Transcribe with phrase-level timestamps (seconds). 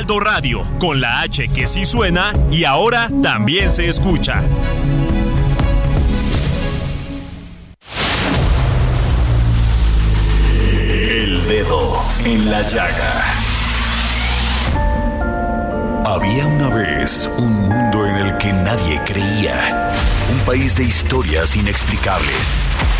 [0.00, 4.40] Heraldo Radio, con la H que sí suena y ahora también se escucha.
[10.62, 13.24] El dedo en la llaga.
[16.06, 19.92] Había una vez un mundo en el que nadie creía.
[20.32, 22.58] Un país de historias inexplicables.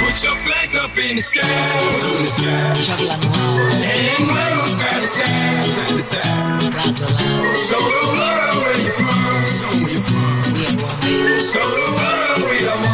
[0.00, 2.46] Put your flags up in the sky, in the sky.
[3.82, 6.60] And wave 'em side to side, side to side.
[7.68, 10.42] Show the world where you're from, show where you're from.
[11.50, 12.89] Show the world we are.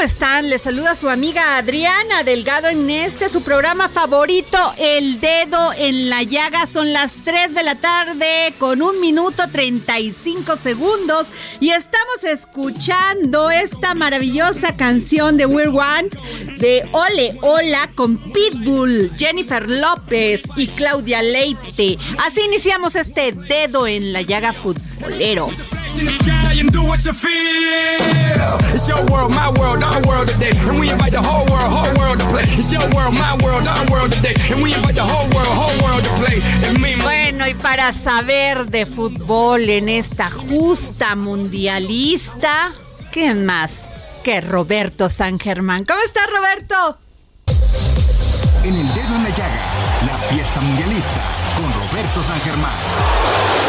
[0.00, 0.48] ¿Cómo están?
[0.48, 6.22] Les saluda su amiga Adriana Delgado en este su programa favorito, El Dedo en la
[6.22, 6.66] Llaga.
[6.66, 13.94] Son las 3 de la tarde con un minuto 35 segundos y estamos escuchando esta
[13.94, 16.08] maravillosa canción de We're One
[16.56, 21.98] de Ole Hola con Pitbull, Jennifer López y Claudia Leite.
[22.24, 25.50] Así iniciamos este Dedo en la Llaga futbolero.
[26.90, 28.58] What you feel.
[28.74, 30.50] It's your world, my world, our world today.
[30.56, 32.42] And we invite the whole world, whole world to play.
[32.58, 34.34] It's your world, my world, our world today.
[34.50, 36.42] And we invite the whole world, whole world to play.
[36.66, 42.72] And me, Bueno, y para saber de fútbol en esta justa mundialista,
[43.12, 43.88] ¿quién más
[44.24, 45.84] que Roberto San Germán?
[45.84, 46.98] ¿Cómo está Roberto?
[48.64, 49.62] En el dedo en la llaga,
[50.06, 51.22] la fiesta mundialista
[51.56, 53.59] con Roberto San Germán.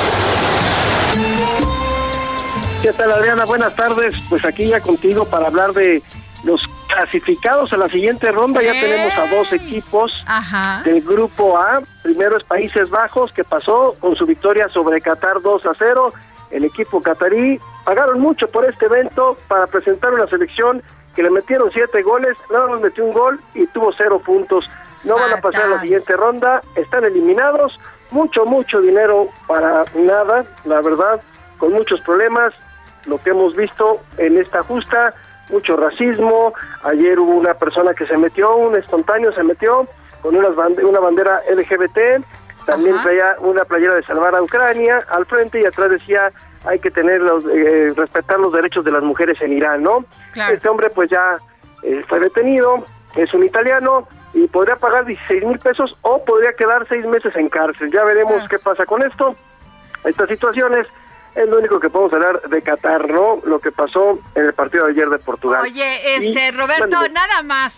[2.81, 3.45] ¿Qué tal Adriana?
[3.45, 4.15] Buenas tardes.
[4.29, 6.01] Pues aquí ya contigo para hablar de
[6.43, 8.61] los clasificados a la siguiente ronda.
[8.63, 8.81] Ya ¡Ey!
[8.81, 10.81] tenemos a dos equipos Ajá.
[10.83, 11.81] del grupo A.
[12.01, 16.11] Primero es Países Bajos que pasó con su victoria sobre Qatar 2 a 0.
[16.49, 20.81] El equipo catarí pagaron mucho por este evento para presentar una selección
[21.15, 24.69] que le metieron siete goles, nada más metió un gol y tuvo cero puntos.
[25.03, 27.79] No van a pasar a la siguiente ronda, están eliminados,
[28.11, 31.21] mucho, mucho dinero para nada, la verdad,
[31.57, 32.53] con muchos problemas,
[33.07, 35.13] lo que hemos visto en esta justa,
[35.49, 36.53] mucho racismo,
[36.83, 39.87] ayer hubo una persona que se metió, un espontáneo se metió
[40.21, 42.23] con unas bande- una bandera LGBT,
[42.65, 43.03] también Ajá.
[43.03, 46.31] traía una playera de salvar a Ucrania al frente y atrás decía
[46.63, 50.05] hay que tener los, eh, respetar los derechos de las mujeres en Irán, ¿no?
[50.33, 50.53] Claro.
[50.53, 51.37] Este hombre pues ya
[51.81, 52.85] eh, fue detenido,
[53.15, 57.49] es un italiano y podría pagar 16 mil pesos o podría quedar seis meses en
[57.49, 57.91] cárcel.
[57.91, 58.47] Ya veremos Ah.
[58.47, 59.35] qué pasa con esto.
[60.05, 60.87] Estas situaciones
[61.35, 63.41] es lo único que podemos hablar de Qatar, ¿no?
[63.45, 65.61] Lo que pasó en el partido de ayer de Portugal.
[65.63, 67.73] Oye, este, Y- Roberto, nada más.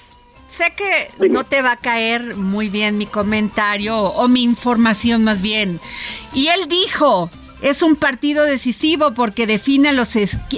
[0.47, 1.33] Sé que Dime.
[1.33, 5.79] no te va a caer muy bien mi comentario o mi información más bien.
[6.33, 7.29] Y él dijo,
[7.63, 10.13] es un partido decisivo porque define a los,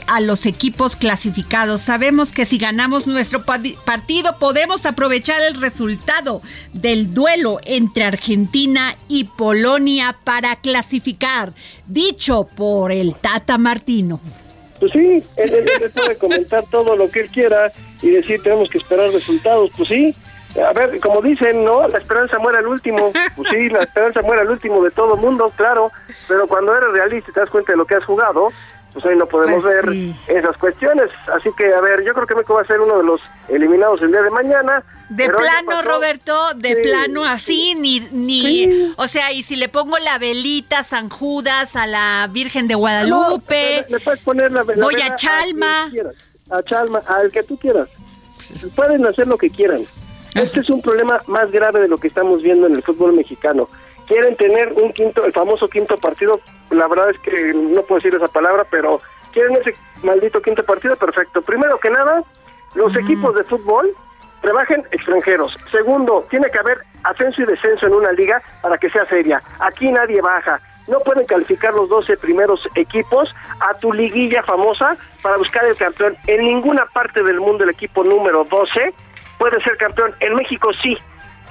[0.08, 1.82] a los equipos clasificados.
[1.82, 6.42] Sabemos que si ganamos nuestro partido podemos aprovechar el resultado
[6.74, 11.54] del duelo entre Argentina y Polonia para clasificar.
[11.88, 14.20] Dicho por el Tata Martino.
[14.80, 17.72] Pues sí, él, él- él puede comentar todo lo que él quiera
[18.02, 19.70] y decir tenemos que esperar resultados.
[19.78, 20.14] Pues sí,
[20.62, 21.88] a ver, como dicen, ¿no?
[21.88, 23.12] La esperanza muere al último.
[23.36, 25.92] Pues sí, la esperanza muere al último de todo mundo, claro.
[26.28, 28.50] Pero cuando eres realista y te das cuenta de lo que has jugado,
[28.94, 30.16] pues ahí no podemos Pues ver sí.
[30.28, 31.10] esas cuestiones.
[31.36, 33.20] Así que, a ver, yo creo que México va a ser uno de los
[33.50, 34.84] eliminados el día de mañana.
[35.10, 35.82] De plano.
[35.84, 40.84] Roberto, de Sí, plano así, ni, ni, o sea, y si le pongo la velita
[40.84, 45.16] San Judas a la Virgen de Guadalupe, le, le puedes poner la, la voy a
[45.16, 45.90] Chalma.
[45.92, 46.16] quien quieras,
[46.50, 47.90] A Chalma, al que tú quieras.
[48.76, 49.82] Pueden hacer lo que quieran.
[50.36, 53.70] Este es un problema más grave de lo que estamos viendo en el fútbol mexicano.
[54.06, 56.42] Quieren tener un quinto, el famoso quinto partido.
[56.72, 59.02] La verdad es que no puedo decir esa palabra, pero
[59.32, 60.98] quieren ese maldito quinto partido.
[60.98, 61.42] Perfecto.
[61.42, 62.22] Primero que nada,
[62.76, 63.96] los equipos de fútbol
[64.44, 65.58] rebajen extranjeros.
[65.72, 69.42] Segundo, tiene que haber ascenso y descenso en una liga para que sea seria.
[69.60, 70.60] Aquí nadie baja.
[70.88, 76.16] No pueden calificar los 12 primeros equipos a tu liguilla famosa para buscar el campeón.
[76.28, 78.94] En ninguna parte del mundo el equipo número 12
[79.38, 80.14] puede ser campeón.
[80.20, 80.98] En México sí.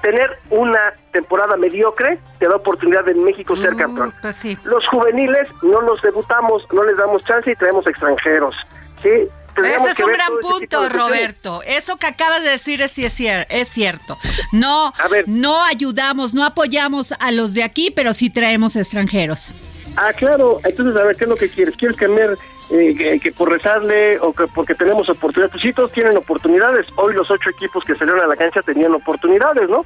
[0.02, 4.14] Tener una temporada mediocre te da oportunidad en México ser Uh, campeón.
[4.20, 4.58] pues sí.
[4.64, 8.54] Los juveniles no los debutamos, no les damos chance y traemos extranjeros.
[9.02, 9.08] ¿sí?
[9.54, 10.88] Tendríamos Ese es un gran punto, de.
[10.90, 11.62] Roberto.
[11.64, 13.14] Eso que acabas de decir es, es,
[13.48, 14.18] es cierto.
[14.52, 15.24] No, A ver.
[15.26, 19.94] no ayudamos, no apoyamos a los de aquí, pero sí traemos extranjeros.
[19.96, 20.58] Ah, claro.
[20.64, 21.76] Entonces, a ver, ¿qué es lo que quieres?
[21.76, 22.30] ¿Quieres cambiar
[22.74, 25.52] eh, que, que por rezarle o que porque tenemos oportunidades?
[25.52, 26.86] Pues sí, todos tienen oportunidades.
[26.96, 29.84] Hoy los ocho equipos que salieron a la cancha tenían oportunidades, ¿no?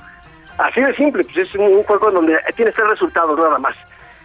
[0.59, 3.77] Así de simple, pues es un, un juego donde tienes tres resultados nada más.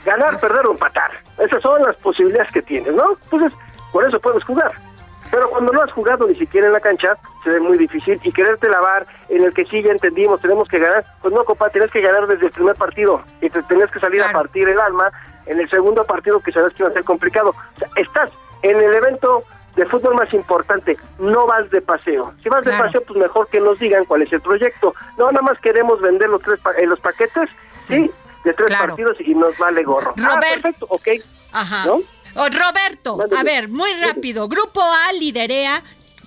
[0.05, 1.11] Ganar, perder o empatar.
[1.37, 3.17] Esas son las posibilidades que tienes, ¿no?
[3.23, 3.53] Entonces,
[3.91, 4.71] por eso puedes jugar.
[5.31, 8.19] Pero cuando no has jugado ni siquiera en la cancha, se ve muy difícil.
[8.23, 11.03] Y quererte lavar en el que sí ya entendimos, tenemos que ganar.
[11.21, 13.21] Pues no, compa, tienes que ganar desde el primer partido.
[13.41, 14.37] Y te tenías que salir Claro.
[14.37, 15.11] a partir el alma
[15.45, 17.49] en el segundo partido que sabes que iba a ser complicado.
[17.49, 18.31] O sea, estás
[18.63, 19.43] en el evento
[19.75, 22.33] de fútbol más importante, no vas de paseo.
[22.43, 22.77] Si vas Claro.
[22.77, 24.93] de paseo, pues mejor que nos digan cuál es el proyecto.
[25.17, 27.49] No, nada más queremos vender los tres pa- eh, los paquetes,
[27.87, 27.93] Sí.
[28.07, 28.11] sí,
[28.43, 28.87] de tres Claro.
[28.89, 30.13] partidos y nos vale gorro.
[30.21, 31.07] Ah, Robert- perfecto, ok.
[31.51, 31.85] Ajá.
[31.85, 32.01] ¿No?
[32.35, 34.47] Oh, Roberto, a ver, muy rápido.
[34.47, 35.81] Grupo A liderea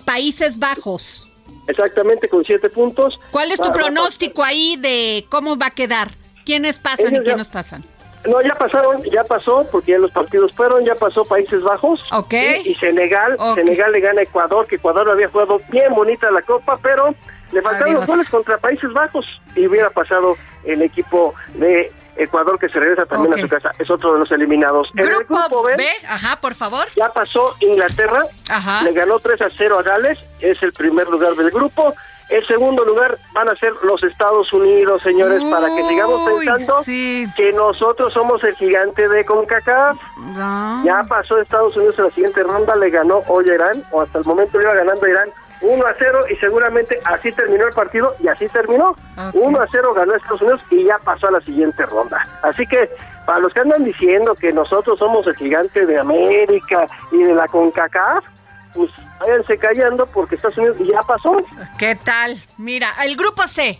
[0.05, 1.29] Países Bajos.
[1.67, 3.19] Exactamente, con siete puntos.
[3.31, 6.11] ¿Cuál es tu pronóstico ahí de cómo va a quedar?
[6.45, 7.83] ¿Quiénes pasan y Ellos ya- quiénes pasan?
[8.27, 12.11] No, ya pasaron, ya pasó, porque ya los partidos fueron, ya pasó Países Bajos.
[12.13, 12.33] Ok.
[12.33, 13.37] Y, y Senegal.
[13.55, 17.13] Senegal le gana a Ecuador, que Ecuador había jugado bien bonita la Copa, pero
[17.51, 17.99] le faltaron Adiós.
[18.01, 19.25] los goles contra Países Bajos
[19.55, 20.35] y hubiera pasado
[20.65, 23.71] el equipo de Ecuador que se regresa también a su casa.
[23.79, 24.89] Es otro de los eliminados.
[24.95, 26.87] En el Grupo, grupo B, B, ajá, por favor.
[26.95, 28.81] ya pasó Inglaterra, Ajá.
[28.83, 31.93] le ganó 3 a 0 a Gales, es el primer lugar del grupo.
[32.29, 37.25] El segundo lugar van a ser los Estados Unidos, señores, para que sigamos pensando sí.
[37.37, 39.97] que nosotros somos el gigante de CONCACAF.
[40.35, 40.83] No.
[40.83, 44.19] Ya pasó Estados Unidos en la siguiente ronda, le ganó hoy a Irán, o hasta
[44.19, 45.29] el momento iba ganando Irán
[45.61, 48.89] 1 a 0 y seguramente así terminó el partido y así terminó.
[48.89, 49.33] Ok.
[49.33, 52.27] 1 a 0 ganó Estados Unidos y ya pasó a la siguiente ronda.
[52.43, 52.89] Así que
[53.25, 57.47] para los que andan diciendo que nosotros somos el gigante de América y de la
[57.47, 58.23] CONCACAF,
[58.73, 61.37] pues váyanse callando porque Estados Unidos ya pasó.
[61.77, 62.41] ¿Qué tal?
[62.57, 63.77] Mira, el grupo C.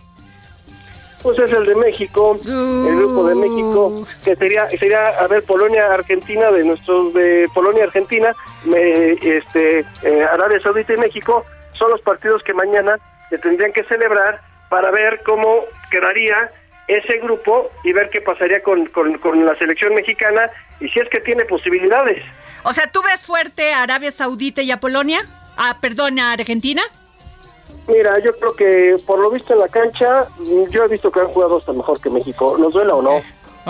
[1.24, 5.92] Pues es el de México, el grupo de México, que sería, sería a ver, Polonia,
[5.92, 8.36] Argentina, de nuestros, de Polonia, Argentina,
[8.66, 11.44] me- este, eh, Arabia Saudita y México,
[11.74, 13.00] son los partidos que mañana
[13.30, 16.51] se tendrían que celebrar para ver cómo quedaría
[16.88, 20.50] ese grupo y ver qué pasaría con, con, con la selección mexicana
[20.80, 22.24] y si es que tiene posibilidades.
[22.63, 25.19] O sea, ¿tú ves fuerte a Arabia Saudita y a Polonia?
[25.57, 26.81] Ah, perdón, a Argentina.
[27.88, 30.28] Mira, yo creo que por lo visto en la cancha,
[30.69, 33.22] yo he visto que han jugado hasta mejor que México, nos duela o no.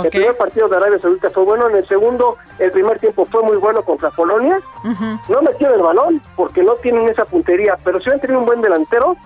[0.03, 3.41] El primer partido de Arabia Saudita fue bueno, en el segundo, el primer tiempo fue
[3.41, 4.59] muy bueno contra Polonia.
[5.27, 8.61] No metieron el balón porque no tienen esa puntería, pero si hubieran tenido un buen
[8.61, 9.17] delantero,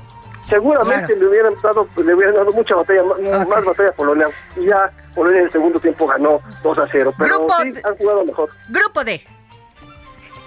[0.51, 1.21] seguramente Claro.
[1.21, 3.47] le hubieran dado le hubieran dado mucha batalla, más, Ok.
[3.49, 4.27] más batalla a Polonia.
[4.55, 7.97] Y ya Polonia en el segundo tiempo ganó 2 a 0, pero Grupo sí han
[7.97, 8.49] jugado mejor.
[8.69, 9.25] Grupo D.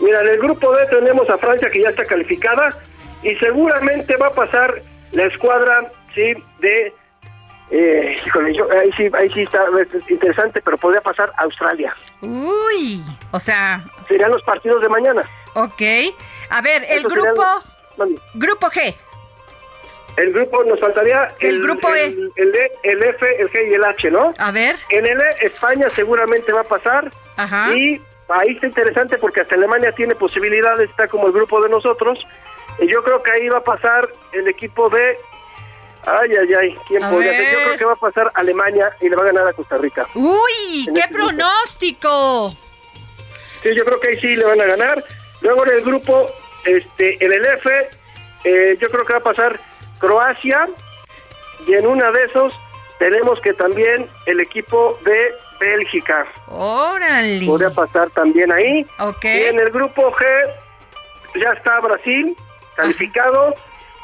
[0.00, 2.76] Mira, en el grupo D tenemos a Francia que ya está calificada
[3.22, 4.80] y seguramente va a pasar
[5.12, 6.94] la escuadra, sí, de...
[7.70, 9.60] Eh, híjole, yo- ahí sí, ahí sí está
[9.96, 11.94] es interesante, pero podría pasar Australia.
[12.20, 15.22] Uy, o sea, Serían los partidos de mañana.
[15.54, 15.82] ok.
[16.50, 17.42] A ver, el grupo,
[18.34, 18.94] grupo G.
[20.16, 22.06] El grupo nos faltaría El grupo E.
[22.06, 24.32] el, el, E, el F, el G y el H, ¿no?
[24.38, 27.10] A ver, En el E, España seguramente va a pasar.
[27.36, 27.72] Ajá.
[27.74, 32.18] Y ahí está interesante porque hasta Alemania tiene posibilidades, está como el grupo de nosotros.
[32.78, 35.18] Y yo creo que ahí va a pasar el equipo de.
[36.06, 37.32] Ay, ay, ay, ¿quién A podría?
[37.32, 40.06] Yo creo que va a pasar Alemania y le va a ganar a Costa Rica.
[40.14, 41.28] uy, qué este grupo.
[41.30, 42.54] pronóstico.
[43.62, 45.02] Sí, yo creo que ahí sí le van a ganar.
[45.40, 46.30] Luego en el grupo,
[46.66, 47.88] este, en el F,
[48.44, 49.58] eh, yo creo que va a pasar
[50.04, 50.68] Croacia.
[51.66, 52.54] Y en una de esos
[52.98, 56.26] tenemos que también el equipo de Bélgica.
[56.48, 57.46] Órale.
[57.46, 58.86] Podría pasar también ahí.
[58.98, 59.24] Ok.
[59.24, 60.24] Y en el grupo G
[61.40, 62.36] ya está Brasil
[62.76, 63.54] calificado.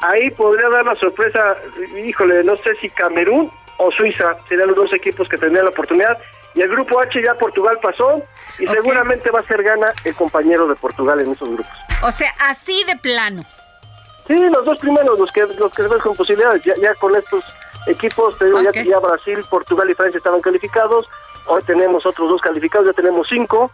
[0.01, 1.55] Ahí podría dar la sorpresa,
[2.03, 6.17] híjole, no sé si Camerún o Suiza serían los dos equipos que tendrían la oportunidad.
[6.55, 8.21] Y el grupo H ya Portugal pasó
[8.59, 11.71] y seguramente va a ser gana el compañero de Portugal en esos grupos.
[12.01, 13.43] O sea, así de plano.
[14.31, 17.43] Sí, los dos primeros, los que los que ven con posibilidades, ya, ya con estos
[17.87, 18.71] equipos, te digo, Ok.
[18.73, 21.05] ya, ya Brasil, Portugal y Francia estaban calificados,
[21.47, 23.69] hoy tenemos otros dos calificados, ya tenemos cinco,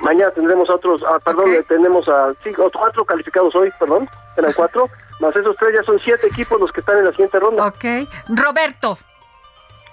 [0.00, 4.08] mañana tendremos otros, ah, perdón, eh, tenemos a cinco, cuatro calificados hoy, perdón,
[4.38, 4.88] eran cuatro,
[5.20, 7.66] más esos tres ya son siete equipos los que están en la siguiente ronda.
[7.66, 7.84] Ok.
[8.28, 8.98] Roberto,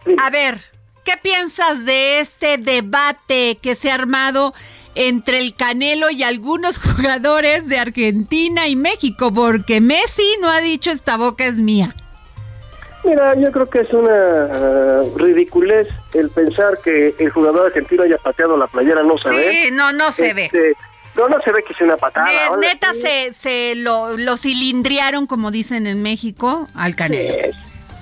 [0.06, 0.16] Sí.
[0.18, 0.62] a ver,
[1.04, 4.54] ¿qué piensas de este debate que se ha armado
[4.96, 9.34] entre el Canelo y algunos jugadores de Argentina y México?
[9.34, 11.96] Porque Messi no ha dicho esta boca es mía.
[13.06, 18.18] Mira, yo creo que es una ah, ridiculez el pensar que el jugador argentino haya
[18.18, 19.52] pateado la playera, no se ve.
[19.66, 20.46] Sí, no, no se ve.
[20.46, 20.74] Este,
[21.16, 22.30] No, no se ve que sea una patada.
[22.58, 27.34] Neta sí, se, se lo, lo cilindriaron, como dicen en México, al Canelo.
[27.36, 27.52] eh,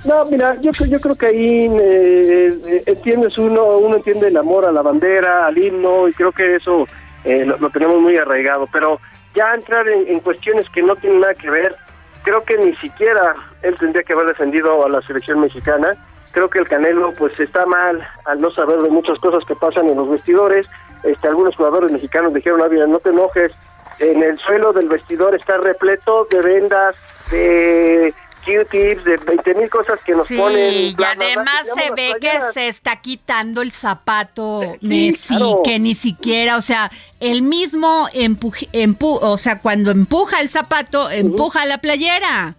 [0.05, 4.71] No, mira, yo, yo creo que ahí eh, entiendes uno, uno entiende el amor a
[4.71, 6.87] la bandera, al himno, y creo que eso
[7.23, 8.67] eh, lo, lo tenemos muy arraigado.
[8.71, 8.99] Pero
[9.35, 11.75] ya entrar en, cuestiones que no tienen nada que ver,
[12.23, 15.95] creo que ni siquiera él tendría que haber defendido a la selección mexicana.
[16.31, 19.89] Creo que el Canelo pues está mal al no saber de muchas cosas que pasan
[19.89, 20.67] en los vestidores.
[21.03, 23.51] Este, algunos jugadores mexicanos dijeron, "Ah, no te enojes,
[23.99, 26.95] en el suelo del vestidor está repleto de vendas,
[27.31, 28.13] de
[28.47, 30.69] Q-tips, de 20 mil cosas que nos ponen.
[30.71, 34.87] Sí, y bla, bla, bla, además se ve que se está quitando el zapato Sí,
[34.87, 35.61] Messi, claro.
[35.63, 36.89] que ni siquiera, o sea,
[37.19, 42.55] el mismo empuj- empu- o sea, cuando empuja el zapato, empuja la playera.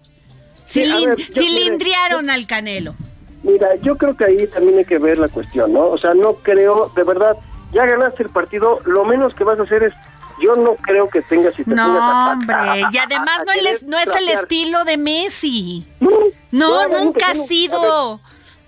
[0.68, 2.95] Cilin- ver, cilindriaron al Canelo.
[3.42, 5.87] Mira, yo creo que ahí también hay que ver la cuestión, ¿no?
[5.87, 7.37] O sea, no creo, de verdad,
[7.73, 9.95] ya ganaste el partido, lo menos que vas a hacer es,
[10.40, 12.54] yo no creo que tengas si te pongas a- No, hombre,
[12.92, 15.87] y además no, el no es el estilo de Messi.
[16.00, 16.11] No,
[16.50, 18.21] No, no, nunca ha sido.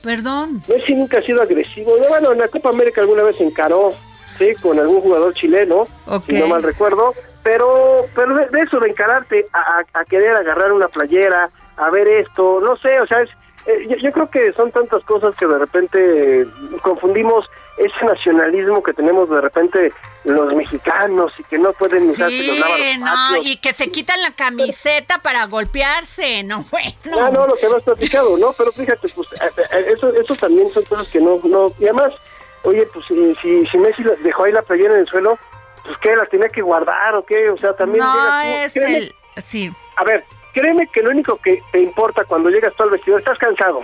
[0.03, 0.63] Perdón.
[0.69, 1.93] Messi nunca ha sido agresivo.
[2.09, 3.93] Bueno, en la Copa América alguna vez se encaró,
[4.39, 5.87] sí, con algún jugador chileno,
[6.27, 7.15] si no mal recuerdo.
[7.43, 11.91] Pero, pero de, de eso de encararte a, a- a querer agarrar una playera, a
[11.91, 13.31] ver esto, no sé, o sea, es,
[13.67, 16.47] eh, yo, yo creo que son tantas cosas que de repente eh,
[16.83, 17.47] confundimos
[17.85, 19.93] ese nacionalismo que tenemos de repente
[20.25, 24.33] los mexicanos y que no pueden los Sí, los no, y que se quitan la
[24.33, 26.91] camiseta para golpearse, no, bueno.
[27.19, 28.53] Ah, no, lo que has platicado, ¿no?
[28.53, 32.13] Pero fíjate, pues eh, eh, eso, eso también son cosas que no, no, y además,
[32.63, 35.39] oye, pues si, si Messi dejó ahí la playera en el suelo,
[35.85, 39.15] pues qué, la tenía que guardar o qué, o sea, también no es créeme- el...
[39.43, 39.71] Sí.
[39.97, 43.39] a ver, créeme que lo único que te importa cuando llegas tú al vestidor, estás
[43.39, 43.81] cansado,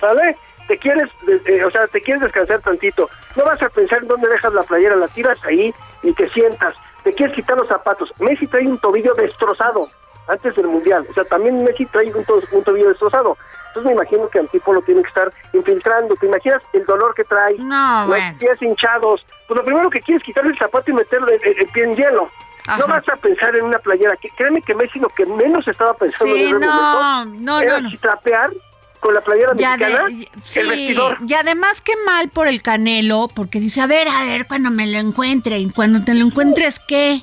[0.00, 0.36] ¿sale?
[0.72, 1.10] Te quieres,
[1.44, 4.62] eh, o sea, te quieres descansar tantito, no vas a pensar en dónde dejas la
[4.62, 6.74] playera, la tiras ahí y te sientas,
[7.04, 9.90] te quieres quitar los zapatos, Messi trae un tobillo destrozado
[10.28, 13.36] antes del Mundial, o sea, también Messi trae un, to- un tobillo destrozado,
[13.66, 17.12] entonces me imagino que al tipo lo tiene que estar infiltrando, ¿te imaginas el dolor
[17.14, 17.58] que trae?
[17.58, 21.34] No, los pies hinchados, pues lo primero que quieres es quitarle el zapato y meterle
[21.42, 22.30] el, el pie en hielo.
[22.66, 22.78] Ajá.
[22.78, 24.16] No vas a pensar en una playera.
[24.16, 26.72] que- Créeme que Messi lo que menos estaba pensando Sí, en ese no,
[27.22, 27.98] momento no, era no, no.
[28.00, 28.50] trapear
[29.02, 31.18] con la playera Ya mexicana de- sí, el vestidor.
[31.26, 34.86] y además qué mal por el Canelo, porque dice, a ver, a ver, cuando me
[34.86, 37.20] lo encuentre, y cuando te lo encuentres, ¿qué?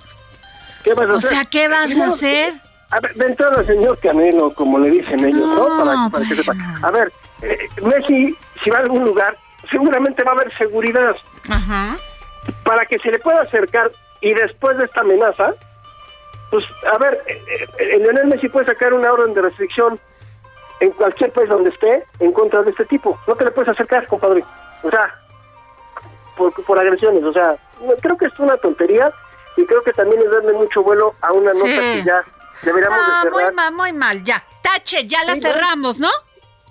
[0.83, 1.29] ¿Qué vas a O hacer?
[1.31, 2.53] sea, ¿qué vas a hacer?
[2.91, 5.69] A ver, de entrada, señor Canelo, como le dicen ellos, ¿no?
[5.69, 6.53] No, Para, para que sepa.
[6.83, 7.12] A ver,
[7.43, 9.38] eh, Messi, si va a algún lugar,
[9.71, 11.15] seguramente va a haber seguridad
[11.50, 11.95] Ajá.
[12.63, 13.89] para que se le pueda acercar
[14.21, 15.53] y después de esta amenaza,
[16.51, 17.41] pues, a ver, eh,
[17.79, 19.98] eh, Lionel Messi puede sacar una orden de restricción
[20.79, 23.17] en cualquier país donde esté en contra de este tipo.
[23.27, 24.43] No te le puedes acercar, compadre.
[24.83, 25.13] O sea,
[26.38, 27.24] por, por agresiones.
[27.24, 27.57] O sea,
[28.01, 29.12] creo que es una tontería
[29.57, 31.75] y creo que también es darle mucho vuelo a una nota Sí.
[31.75, 32.24] que ya
[32.62, 33.53] deberíamos No, de Ah, muy cerrar.
[33.53, 34.43] mal, muy mal, ya.
[34.62, 36.09] Tache, ya la cerramos, ¿no?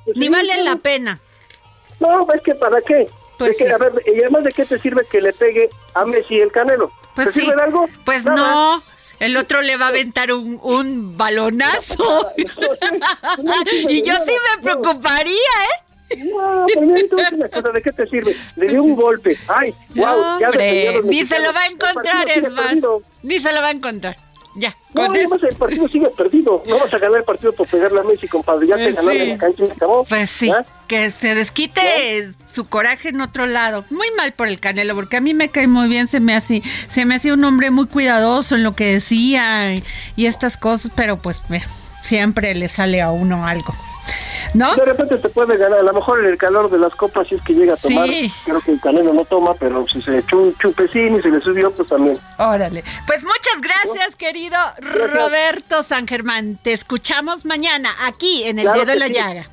[0.04, 1.18] Pues Ni sí, vale la pena.
[2.00, 3.08] No, es que ¿para qué?
[3.38, 3.66] Pues sí.
[3.68, 6.90] A ver, y además de qué te sirve que le pegue a Messi el Canelo.
[7.14, 7.88] Pues ¿Te sirve de algo?
[8.04, 8.36] Pues Nada.
[8.38, 8.82] no.
[9.20, 12.28] El otro le va a aventar un, un balonazo.
[13.88, 15.84] y yo sí me preocuparía, ¿eh?
[16.16, 18.34] No, pero cosa, ¿de qué te sirve?
[18.56, 19.38] Le dio un golpe.
[19.46, 20.50] Ay, wow, ya
[21.02, 22.76] ni se lo va a encontrar, es más.
[23.22, 24.16] Ni se lo va a encontrar.
[24.58, 26.62] Ya, No, además el partido sigue perdido.
[26.68, 28.66] No vas a ganar el partido por pegarle a Messi, compadre.
[28.66, 29.22] Ya te Pues ganaron sí.
[29.22, 30.04] en la cancha y acabó.
[30.04, 30.50] Pues sí,
[30.88, 33.84] que se desquite su coraje en otro lado.
[33.90, 36.62] Muy mal por el Canelo, porque a mí me cae muy bien, se me hace,
[36.88, 39.84] se me hace un hombre muy cuidadoso en lo que decía y,
[40.16, 41.40] y estas cosas, pero pues
[42.02, 43.74] siempre le sale a uno algo.
[44.54, 44.74] ¿No?
[44.74, 47.34] De repente te puede ganar, a lo mejor en el calor de las copas, si
[47.34, 48.08] es que llega a tomar.
[48.08, 48.32] Sí.
[48.44, 51.40] Creo que el Canelo no toma, pero si se echó un chupecín y se le
[51.40, 52.18] subió, pues también.
[52.38, 52.82] Órale.
[53.06, 56.58] Pues muchas gracias, querido Roberto San Germán.
[56.62, 59.12] Te escuchamos mañana aquí en El Claro Dedo que la sí.
[59.14, 59.48] Llaga.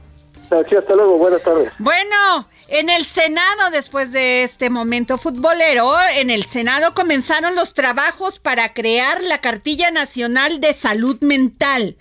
[0.52, 1.72] Así, hasta luego, buenas tardes.
[1.80, 8.40] Bueno, en el Senado, después de este momento futbolero, en el Senado comenzaron los trabajos
[8.40, 11.98] para crear la Cartilla Nacional de Salud Mental.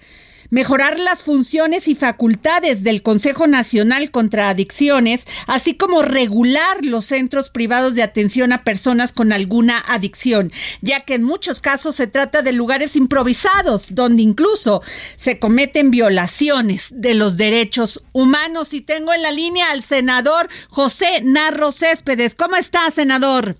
[0.55, 7.51] Mejorar las funciones y facultades del Consejo Nacional contra Adicciones, así como regular los centros
[7.51, 12.43] privados de atención a personas con alguna adicción, ya que en muchos casos se trata
[12.43, 14.81] de lugares improvisados, donde incluso
[15.17, 18.75] se cometen violaciones de los derechos humanos.
[18.75, 22.37] Y tengo en la línea al senador José Narro Céspedes.
[22.37, 23.57] ¿Cómo está, senador?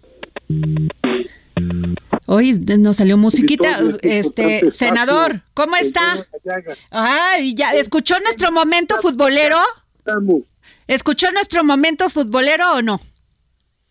[2.27, 3.81] Hoy nos salió musiquita.
[4.03, 6.27] Este, senador, ¿cómo está?
[6.91, 9.59] Ay, ya, ¿escuchó nuestro momento futbolero?
[10.87, 13.01] ¿Escuchó nuestro momento futbolero o no?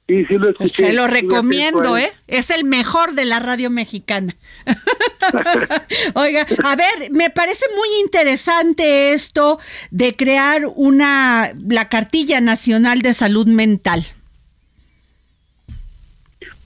[0.07, 0.87] Sí, sí lo escuché.
[0.87, 2.11] Se lo recomiendo, ¿eh?
[2.27, 4.35] Es el mejor de la radio mexicana.
[6.15, 9.59] Oiga, a ver, me parece muy interesante esto
[9.91, 14.05] de crear una la cartilla nacional de salud mental.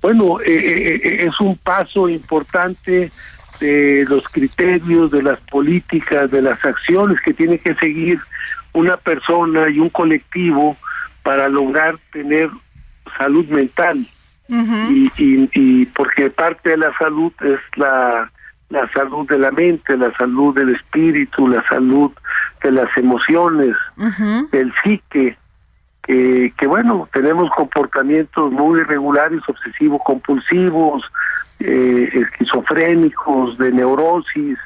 [0.08, 3.12] Bueno, eh, eh, eh, es un paso importante
[3.60, 8.18] de los criterios, de las políticas, de las acciones que tiene que seguir
[8.72, 10.78] una persona y un colectivo
[11.24, 12.50] para lograr tener
[13.18, 14.08] salud mental.
[14.48, 18.32] y, y, y, porque parte de la salud es la,
[18.70, 22.14] la salud de la mente, la salud del espíritu, la salud
[22.64, 23.76] de las emociones,
[24.54, 25.38] del psique,
[26.08, 31.04] que, que bueno, tenemos comportamientos muy irregulares, obsesivos compulsivos,
[31.60, 34.58] eh, esquizofrénicos, de neurosis,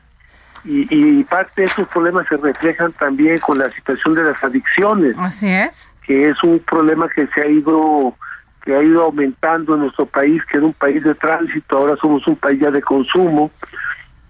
[0.63, 5.17] y, y parte de esos problemas se reflejan también con la situación de las adicciones.
[5.17, 5.91] Así es.
[6.03, 8.15] Que es un problema que se ha ido
[8.63, 12.27] que ha ido aumentando en nuestro país, que era un país de tránsito, ahora somos
[12.27, 13.49] un país ya de consumo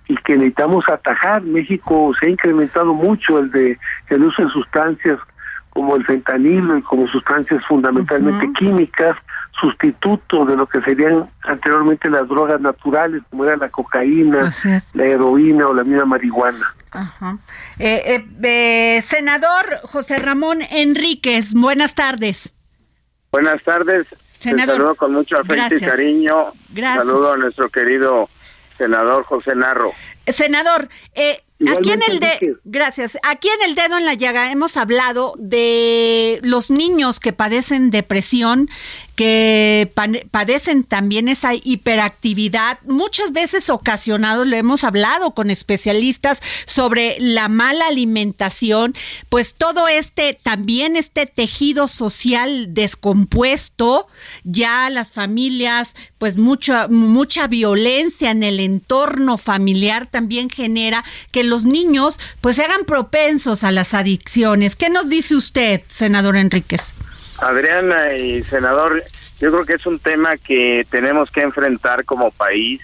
[0.07, 1.41] y que necesitamos atajar.
[1.41, 3.77] México se ha incrementado mucho el de
[4.09, 5.19] el uso de sustancias
[5.71, 9.15] como el fentanilo y como sustancias fundamentalmente químicas,
[9.59, 14.53] sustituto de lo que serían anteriormente las drogas naturales, como era la cocaína,
[14.93, 16.65] la heroína o la misma marihuana.
[16.91, 17.37] Ajá.
[17.79, 22.53] Eh, eh, senador José Ramón Enríquez, buenas tardes.
[23.31, 24.07] Buenas tardes.
[24.39, 24.65] Senador.
[24.67, 26.53] Te saludo con mucho afecto y cariño.
[26.69, 27.05] Gracias.
[27.05, 28.29] Saludo a nuestro querido
[28.77, 29.91] senador José Narro.
[30.27, 34.77] Senador, eh, aquí en el de gracias, aquí en el dedo en la llaga hemos
[34.77, 38.69] hablado de los niños que padecen depresión,
[39.21, 39.91] que
[40.31, 47.85] padecen también esa hiperactividad, muchas veces ocasionado, lo hemos hablado con especialistas sobre la mala
[47.85, 48.95] alimentación,
[49.29, 54.07] pues todo este también este tejido social descompuesto,
[54.43, 61.63] ya las familias, pues mucha mucha violencia en el entorno familiar también genera que los
[61.63, 64.75] niños pues se hagan propensos a las adicciones.
[64.75, 66.95] ¿Qué nos dice usted, senador Enríquez?
[67.41, 69.03] Adriana y senador,
[69.41, 72.79] yo creo que es un tema que tenemos que enfrentar como país,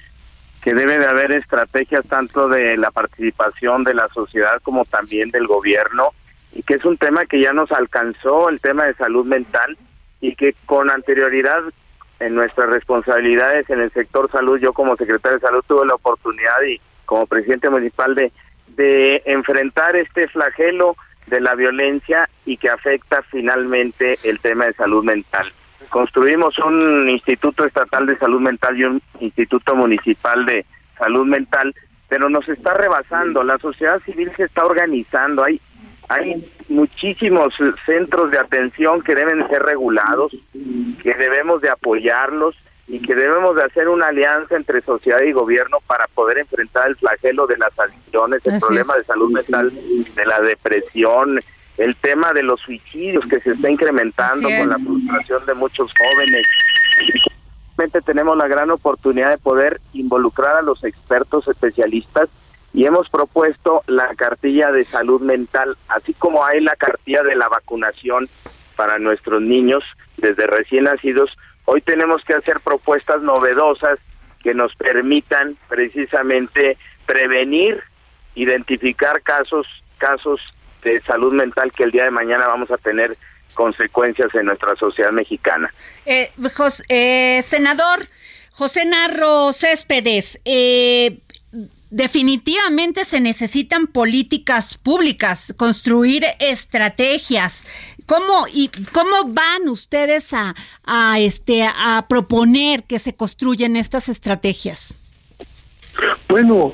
[0.63, 5.46] que debe de haber estrategias tanto de la participación de la sociedad como también del
[5.46, 6.10] gobierno,
[6.54, 9.78] y que es un tema que ya nos alcanzó, el tema de salud mental,
[10.20, 11.62] y que con anterioridad
[12.20, 16.60] en nuestras responsabilidades en el sector salud, yo como secretario de salud tuve la oportunidad
[16.67, 18.32] y como presidente municipal de,
[18.70, 25.04] de enfrentar este flagelo de la violencia y que afecta finalmente el tema de salud
[25.04, 25.52] mental.
[25.89, 30.65] Construimos un Instituto Estatal de Salud Mental y un Instituto Municipal de
[30.97, 31.73] Salud Mental,
[32.10, 35.62] pero nos está rebasando, la sociedad civil se está organizando, hay
[36.10, 37.54] hay muchísimos
[37.86, 40.32] centros de atención que deben ser regulados,
[41.04, 42.56] que debemos de apoyarlos
[42.88, 46.95] y que debemos de hacer una alianza entre sociedad y gobierno para poder enfrentar el
[46.95, 49.00] flagelo de las adicciones, el Así problema es.
[49.00, 49.71] de salud mental,
[50.15, 51.39] de la depresión,
[51.78, 54.68] el tema de los suicidios que se está incrementando Así con es.
[54.68, 56.48] la frustración de muchos jóvenes.
[57.78, 62.30] Realmente tenemos la gran oportunidad de poder involucrar a los expertos especialistas
[62.74, 67.48] y hemos propuesto la cartilla de salud mental, así como hay la cartilla de la
[67.48, 68.28] vacunación
[68.76, 69.84] para nuestros niños
[70.18, 71.30] desde recién nacidos.
[71.66, 74.00] Hoy tenemos que hacer propuestas novedosas
[74.42, 77.84] que nos permitan precisamente prevenir,
[78.36, 80.40] identificar casos casos
[80.84, 83.18] de salud mental que el día de mañana vamos a tener
[83.54, 85.74] consecuencias en nuestra sociedad mexicana.
[86.06, 88.08] Eh, Jos- eh, senador
[88.54, 91.20] José Narro Céspedes, eh,
[91.90, 97.66] definitivamente se necesitan políticas públicas, construir estrategias.
[98.06, 104.96] ¿Cómo y cómo van ustedes a, a este a proponer que se construyan estas estrategias?
[106.30, 106.74] Bueno,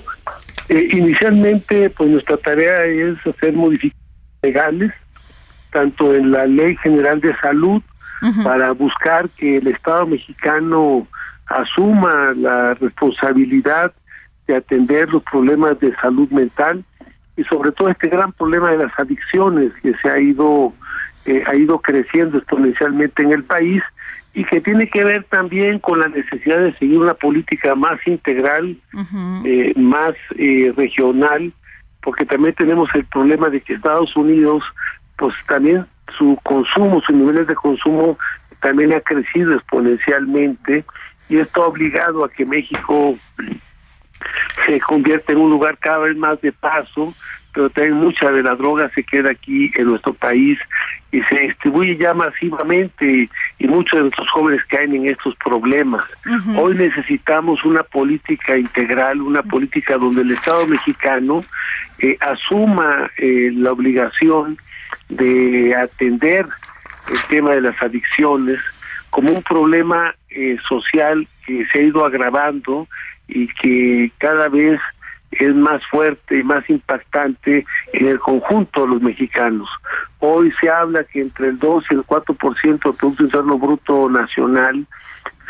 [0.69, 4.03] eh, inicialmente, pues nuestra tarea es hacer modificaciones
[4.41, 4.91] legales,
[5.71, 7.81] tanto en la Ley General de Salud,
[8.41, 11.05] para buscar que el Estado mexicano
[11.47, 13.91] asuma la responsabilidad
[14.47, 16.85] de atender los problemas de salud mental
[17.35, 20.73] y sobre todo este gran problema de las adicciones que se ha ido
[21.25, 23.81] eh, ha ido creciendo exponencialmente en el país
[24.33, 28.75] y que tiene que ver también con la necesidad de seguir una política más integral,
[29.45, 31.53] eh, más eh, regional,
[32.01, 34.63] porque también tenemos el problema de que Estados Unidos,
[35.17, 35.85] pues también
[36.17, 38.17] su consumo, sus niveles de consumo
[38.59, 40.83] también ha crecido exponencialmente
[41.29, 43.17] y esto ha obligado a que México
[44.65, 47.13] se convierta en un lugar cada vez más de paso,
[47.53, 50.57] pero también mucha de la droga se queda aquí en nuestro país
[51.11, 56.03] y se distribuye ya masivamente y, muchos de nuestros jóvenes caen en estos problemas.
[56.57, 61.43] Hoy necesitamos una política integral, una política donde el Estado mexicano
[61.99, 64.57] eh, asuma eh, la obligación
[65.09, 66.45] de atender
[67.09, 68.59] el tema de las adicciones
[69.09, 72.87] como un problema eh, social que se ha ido agravando
[73.27, 74.79] y que cada vez
[75.39, 79.69] es más fuerte y más impactante en el conjunto de los mexicanos.
[80.19, 84.85] Hoy se habla que entre el 2 y el 4% del Producto Interno Bruto Nacional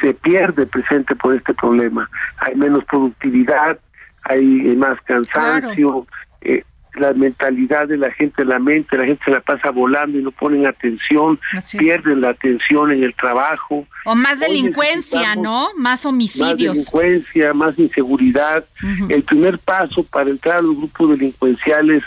[0.02, 2.10] se pierde presente por este problema.
[2.38, 3.80] Hay menos productividad,
[4.24, 6.06] hay más cansancio,
[6.42, 6.64] eh,
[6.96, 10.32] la mentalidad de la gente, la mente, la gente se la pasa volando y no
[10.32, 11.40] ponen atención,
[11.78, 13.86] pierden la atención en el trabajo.
[14.06, 15.70] O más delincuencia, ¿no?
[15.78, 16.50] Más homicidios.
[16.50, 18.66] Más delincuencia, más inseguridad.
[19.10, 22.04] El primer paso para entrar a los grupos delincuenciales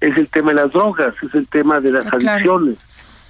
[0.00, 2.78] es el tema de las drogas, es el tema de las ah, adicciones.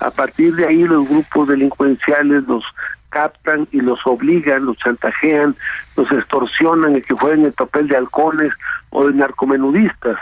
[0.01, 2.65] A partir de ahí los grupos delincuenciales los
[3.09, 5.57] captan y los obligan, los chantajean,
[5.97, 8.53] los extorsionan y que jueguen el papel de halcones
[8.91, 10.19] o de narcomenudistas.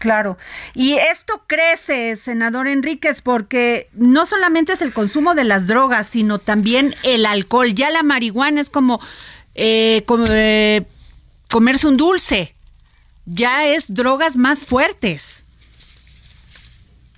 [0.00, 0.38] Claro.
[0.72, 6.38] Y esto crece, senador Enríquez, porque no solamente es el consumo de las drogas, sino
[6.38, 7.74] también el alcohol.
[7.74, 8.98] Ya la marihuana es como,
[9.54, 10.82] eh, eh,
[11.50, 12.54] comerse un dulce.
[13.26, 15.44] Ya es drogas más fuertes.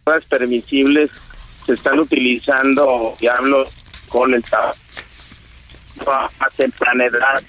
[0.05, 1.13] Drogas permisibles
[1.65, 3.65] se están utilizando, y hablo
[4.09, 4.77] con el tabaco
[6.11, 7.45] a temprana edad,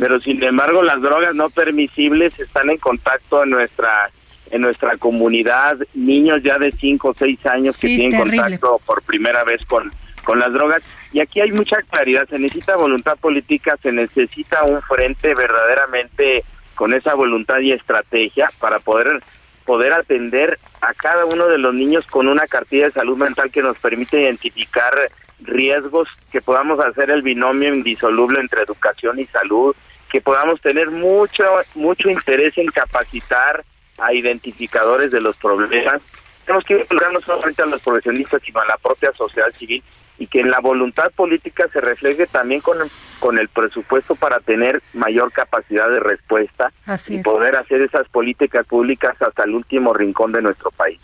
[0.00, 4.10] pero sin embargo las drogas no permisibles están en contacto en nuestra
[4.52, 9.42] en nuestra comunidad niños ya de 5 o 6 años que tienen contacto por primera
[9.44, 9.90] vez con,
[10.24, 10.82] con las drogas.
[11.12, 16.92] Y aquí hay mucha claridad, se necesita voluntad política, se necesita un frente verdaderamente con
[16.92, 19.22] esa voluntad y estrategia para poder
[19.64, 23.62] poder atender a cada uno de los niños con una cartilla de salud mental que
[23.62, 24.92] nos permite identificar
[25.40, 29.74] riesgos, que podamos hacer el binomio indisoluble entre educación y salud,
[30.10, 33.64] que podamos tener mucho mucho interés en capacitar
[34.02, 36.02] a identificadores de los problemas.
[36.44, 39.82] Tenemos que involucrar no solamente a los profesionistas, sino a la propia sociedad civil
[40.18, 42.78] y que en la voluntad política se refleje también con,
[43.18, 46.70] con el presupuesto para tener mayor capacidad de respuesta
[47.08, 51.00] y poder hacer esas políticas públicas hasta el último rincón de nuestro país.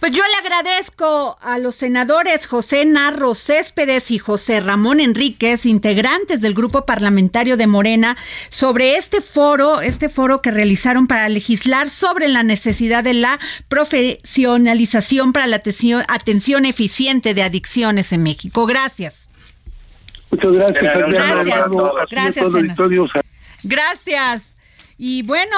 [0.00, 6.40] Pues yo le agradezco a los senadores José Narro Céspedes y José Ramón Enríquez, integrantes
[6.40, 8.16] del grupo parlamentario de Morena,
[8.48, 15.32] sobre este foro, este foro que realizaron para legislar sobre la necesidad de la profesionalización
[15.32, 18.66] para la atención, atención eficiente de adicciones en México.
[18.66, 19.30] Gracias.
[20.30, 20.94] Muchas gracias.
[21.08, 21.64] Gracias,
[22.08, 23.24] gracias.
[23.64, 24.57] Gracias.
[24.98, 25.54] Y bueno,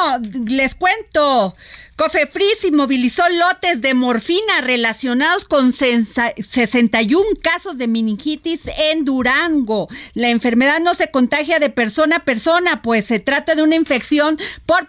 [0.47, 1.57] les cuento,
[2.01, 9.87] Cofepris inmovilizó lotes de morfina relacionados con 61 casos de meningitis en Durango.
[10.15, 14.39] La enfermedad no se contagia de persona a persona, pues se trata de una infección
[14.65, 14.89] por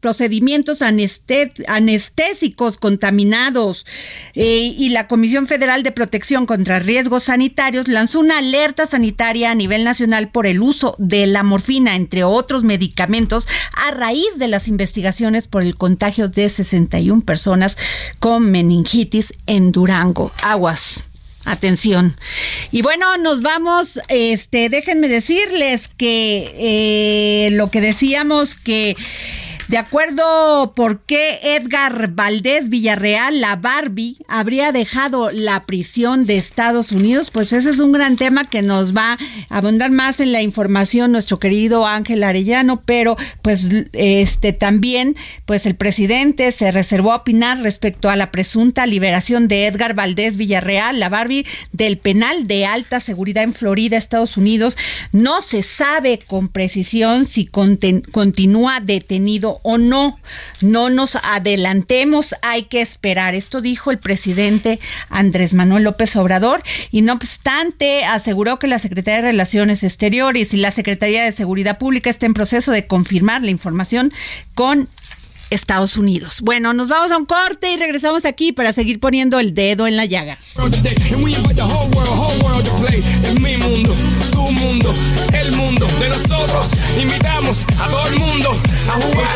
[0.00, 3.84] procedimientos anestésicos contaminados.
[4.32, 9.54] Eh, y la Comisión Federal de Protección contra Riesgos Sanitarios lanzó una alerta sanitaria a
[9.54, 14.68] nivel nacional por el uso de la morfina, entre otros medicamentos, a raíz de las
[14.68, 17.76] investigaciones por el contagio de 61 personas
[18.18, 20.32] con meningitis en Durango.
[20.42, 21.04] Aguas.
[21.44, 22.16] Atención.
[22.72, 28.96] Y bueno, nos vamos, este, déjenme decirles que eh, lo que decíamos que
[29.68, 36.90] de acuerdo por qué Edgar Valdés Villarreal, la Barbie, habría dejado la prisión de Estados
[36.90, 39.18] Unidos, pues ese es un gran tema que nos va
[39.50, 45.66] a abundar más en la información nuestro querido Ángel Arellano, pero pues este también pues
[45.66, 50.98] el presidente se reservó a opinar respecto a la presunta liberación de Edgar Valdés Villarreal,
[50.98, 54.78] la Barbie del penal de alta seguridad en Florida, Estados Unidos.
[55.12, 60.18] No se sabe con precisión si continúa detenido o no.
[60.60, 63.34] No nos adelantemos, hay que esperar.
[63.34, 69.22] Esto dijo el presidente Andrés Manuel López Obrador y no obstante aseguró que la Secretaría
[69.22, 73.50] de Relaciones Exteriores y la Secretaría de Seguridad Pública está en proceso de confirmar la
[73.50, 74.12] información
[74.54, 74.88] con
[75.50, 76.40] Estados Unidos.
[76.42, 79.96] Bueno, nos vamos a un corte y regresamos aquí para seguir poniendo el dedo en
[79.96, 80.38] la llaga.
[86.98, 88.50] Invitamos a todo el mundo
[88.88, 89.28] a jugar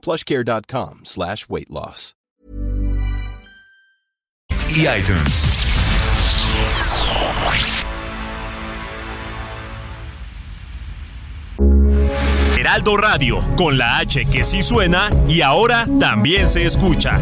[0.00, 2.14] plushcare.com slash weight loss.
[4.74, 5.48] y iTunes.
[12.56, 17.18] Heraldo Radio, con la H que sí suena y ahora también se escucha.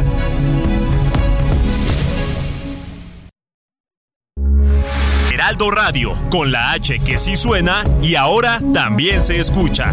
[5.33, 9.93] Heraldo Radio, con la H que sí suena y ahora también se escucha.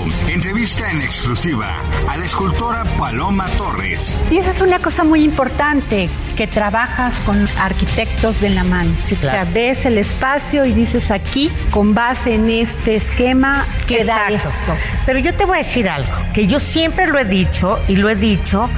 [0.61, 4.21] entrevista en exclusiva a la escultora Paloma Torres.
[4.29, 8.95] Y esa es una cosa muy importante, que trabajas con arquitectos de la mano.
[9.01, 9.39] Sí, claro.
[9.39, 14.49] O sea, ves el espacio y dices aquí, con base en este esquema, queda Exacto.
[14.49, 14.77] esto.
[15.07, 18.09] Pero yo te voy a decir algo, que yo siempre lo he dicho y lo
[18.09, 18.69] he dicho,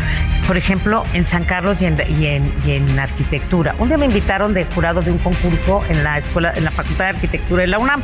[0.47, 3.75] por ejemplo, en San Carlos y en, y en- y en arquitectura.
[3.79, 7.05] Un día me invitaron de jurado de un concurso en la escuela, en la Facultad
[7.05, 8.01] de Arquitectura de la UNAM.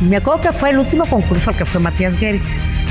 [0.00, 2.16] Y me acuerdo que fue el último concurso al que fue Matías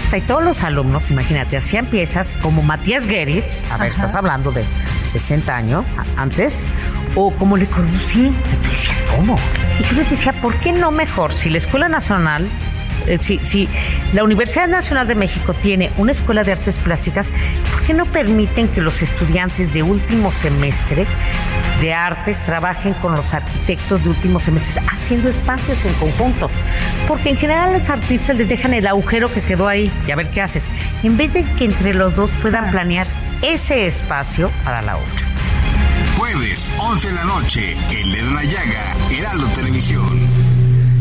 [0.09, 3.99] sea, y todos los alumnos, imagínate, hacían piezas como Matías Geritz, a ver, Ajá.
[3.99, 4.63] estás hablando de
[5.03, 5.85] 60 años
[6.17, 6.55] antes,
[7.15, 8.27] o como Le Corbusier.
[8.27, 9.35] Y tú decías, ¿cómo?
[9.79, 12.47] Y yo les decía, ¿por qué no mejor si la Escuela Nacional
[13.07, 13.69] eh, si,
[14.13, 17.29] la Universidad Nacional de México tiene una escuela de artes plásticas,
[17.71, 21.05] ¿por qué no permiten que los estudiantes de último semestre
[21.81, 26.49] de artes trabajen con los arquitectos de último semestre haciendo espacios en conjunto?
[27.07, 30.29] Porque en general los artistas les dejan el agujero que quedó ahí y a ver
[30.29, 30.71] qué haces,
[31.03, 33.07] en vez de que entre los dos puedan planear
[33.41, 35.27] ese espacio para la otra.
[36.17, 40.34] Jueves, 11 de la noche, El Dedo en la Llaga, Heraldo Televisión.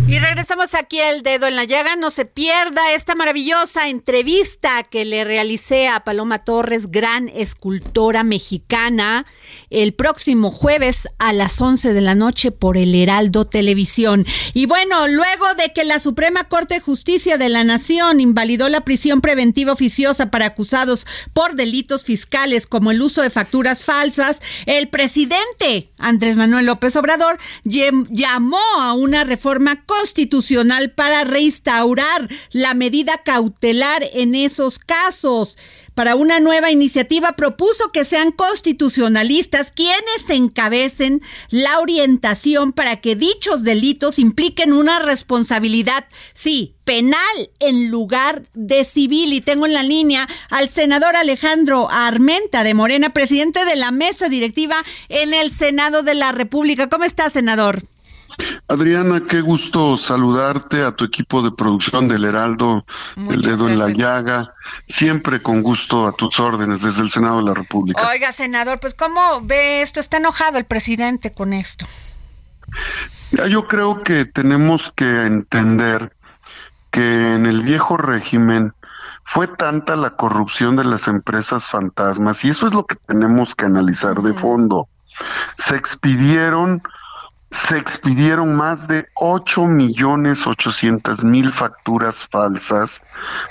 [0.07, 1.97] Y regresamos aquí al dedo en la llaga.
[1.97, 9.25] No se pierda esta maravillosa entrevista que le realicé a Paloma Torres, gran escultora mexicana,
[9.71, 14.27] el próximo jueves a las 11 de la noche por el Heraldo Televisión.
[14.53, 18.83] Y bueno, luego de que la Suprema Corte de Justicia de la Nación invalidó la
[18.83, 24.89] prisión preventiva oficiosa para acusados por delitos fiscales como el uso de facturas falsas, el
[24.89, 33.19] presidente Andrés Manuel López Obrador llam- llamó a una reforma constitucional para reinstaurar la medida
[33.25, 35.57] cautelar en esos casos.
[35.95, 43.63] Para una nueva iniciativa propuso que sean constitucionalistas quienes encabecen la orientación para que dichos
[43.63, 49.33] delitos impliquen una responsabilidad, sí, penal en lugar de civil.
[49.33, 54.29] Y tengo en la línea al senador Alejandro Armenta de Morena, presidente de la mesa
[54.29, 54.77] directiva
[55.09, 56.89] en el Senado de la República.
[56.89, 57.85] ¿Cómo está, senador?
[58.69, 62.85] Adriana, qué gusto saludarte a tu equipo de producción del Heraldo,
[63.17, 64.55] El Dedo en la Llaga,
[64.89, 68.09] siempre con gusto a tus órdenes desde el Senado de la República.
[68.09, 70.01] Oiga, senador, pues ¿cómo ve esto?
[70.01, 71.87] ¿Está enojado el presidente con esto?
[73.33, 76.17] Ya, yo creo que tenemos que entender
[76.91, 78.73] que en el viejo régimen
[79.25, 83.65] fue tanta la corrupción de las empresas fantasmas y eso es lo que tenemos que
[83.65, 84.89] analizar de fondo.
[85.57, 86.83] Se expidieron
[87.55, 93.01] se expidieron más de 8 millones 800 mil facturas falsas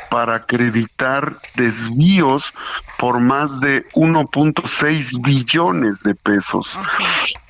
[0.10, 2.54] para acreditar desvíos
[3.00, 6.78] por más de 1.6 billones de pesos.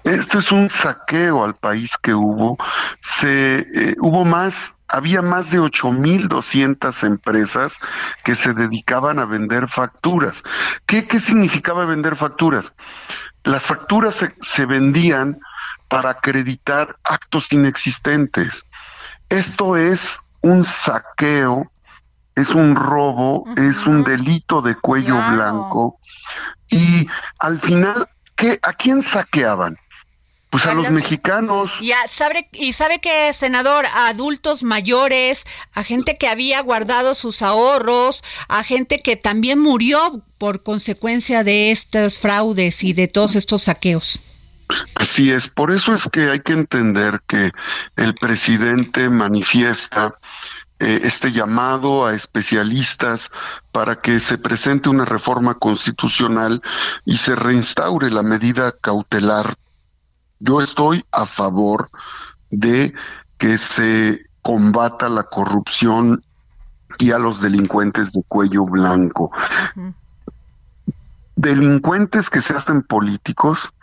[0.04, 2.58] Esto es un saqueo al país que hubo.
[3.02, 7.80] Se eh, hubo más, había más de 8.200 empresas
[8.24, 10.44] que se dedicaban a vender facturas.
[10.86, 12.76] ¿Qué, qué significaba vender facturas?
[13.44, 15.40] Las facturas se, se vendían
[15.94, 18.66] para acreditar actos inexistentes.
[19.30, 21.72] Esto es un saqueo,
[22.36, 26.00] es un robo, es un delito de cuello blanco.
[26.68, 29.78] Y al final, ¿qué, ¿a quién saqueaban?
[30.50, 31.72] Pues a los mexicanos.
[31.80, 37.44] Y, sabe, y sabe que, senador, a adultos mayores, a gente que había guardado sus
[37.44, 43.66] ahorros, a gente que también murió por consecuencia de estos fraudes y de todos estos
[43.66, 44.20] saqueos.
[44.96, 47.52] Así es, por eso es que hay que entender que
[47.96, 50.16] el presidente manifiesta
[50.80, 53.32] eh, este llamado a especialistas
[53.72, 56.62] para que se presente una reforma constitucional
[57.06, 59.56] y se reinstaure la medida cautelar.
[60.40, 61.90] Yo estoy a favor
[62.50, 62.94] de
[63.38, 66.24] que se combata la corrupción
[67.00, 69.32] y a los delincuentes de cuello blanco.
[71.36, 73.74] Delincuentes que se hacen políticos,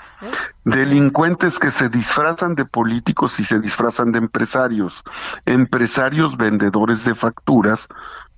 [0.64, 5.02] Delincuentes que se disfrazan de políticos y se disfrazan de empresarios.
[5.46, 7.88] Empresarios vendedores de facturas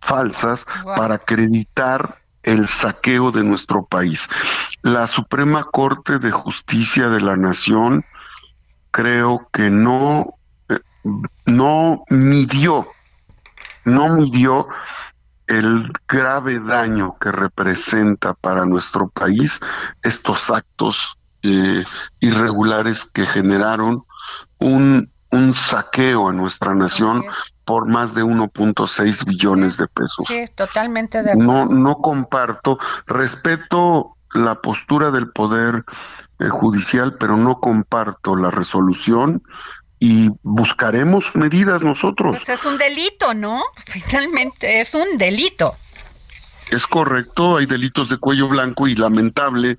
[0.00, 4.28] falsas para acreditar el saqueo de nuestro país.
[4.82, 8.04] La Suprema Corte de Justicia de la Nación
[8.90, 10.34] creo que no,
[10.68, 10.80] eh,
[11.46, 12.88] no midió,
[13.84, 14.68] no midió
[15.46, 19.60] el grave daño que representa para nuestro país
[20.02, 21.84] estos actos eh,
[22.20, 24.04] irregulares que generaron
[24.58, 27.24] un, un saqueo a nuestra nación
[27.64, 30.26] por más de 1.6 billones de pesos.
[30.28, 31.52] Sí, totalmente de acuerdo.
[31.52, 35.84] No, no comparto, respeto la postura del Poder
[36.38, 39.42] eh, Judicial, pero no comparto la resolución
[39.98, 42.36] y buscaremos medidas nosotros.
[42.36, 43.62] Pues es un delito, ¿no?
[43.86, 45.76] Finalmente es un delito.
[46.70, 49.78] Es correcto, hay delitos de cuello blanco y lamentable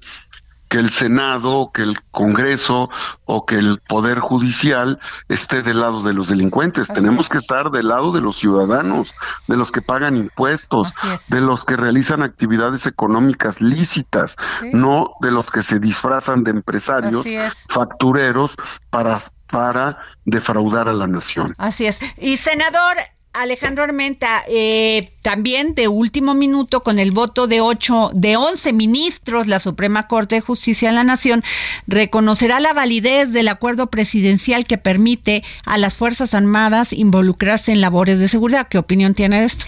[0.74, 2.90] que el Senado, que el Congreso
[3.26, 6.88] o que el Poder Judicial esté del lado de los delincuentes.
[6.88, 9.14] Tenemos que estar del lado de los ciudadanos,
[9.46, 10.92] de los que pagan impuestos,
[11.28, 14.36] de los que realizan actividades económicas lícitas,
[14.72, 17.24] no de los que se disfrazan de empresarios,
[17.70, 18.56] factureros
[18.90, 19.20] para
[19.52, 21.54] para defraudar a la nación.
[21.60, 22.00] Así es.
[22.18, 22.98] Y senador,
[23.34, 29.48] Alejandro Armenta, eh, también de último minuto, con el voto de ocho, de once ministros,
[29.48, 31.44] la Suprema Corte de Justicia de la Nación
[31.88, 38.20] reconocerá la validez del acuerdo presidencial que permite a las Fuerzas Armadas involucrarse en labores
[38.20, 38.68] de seguridad.
[38.68, 39.66] ¿Qué opinión tiene de esto?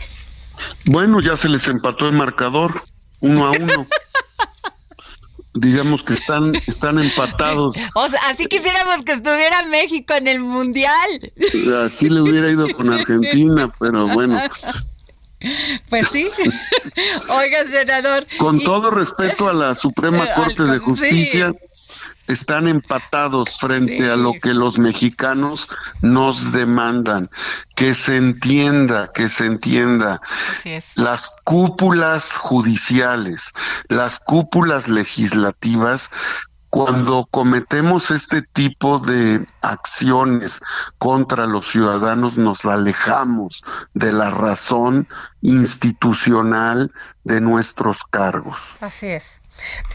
[0.86, 2.84] Bueno, ya se les empató el marcador,
[3.20, 3.88] uno a uno.
[5.56, 7.76] digamos que están, están empatados.
[7.96, 11.32] O sea, así quisiéramos que estuviera México en el Mundial.
[11.86, 14.40] Así le hubiera ido con Argentina, pero bueno.
[15.90, 16.28] Pues sí.
[17.30, 18.26] Oiga, senador.
[18.38, 21.54] Con todo respeto a la Suprema Corte de Justicia,
[22.28, 25.68] están empatados frente a lo que los mexicanos
[26.02, 27.30] nos demandan.
[27.76, 30.22] Que se entienda, que se entienda.
[30.96, 33.52] Las cúpulas judiciales,
[33.90, 36.10] las cúpulas legislativas,
[36.76, 40.60] cuando cometemos este tipo de acciones
[40.98, 45.08] contra los ciudadanos, nos alejamos de la razón
[45.42, 46.92] institucional
[47.24, 48.60] de nuestros cargos.
[48.82, 49.40] Así es.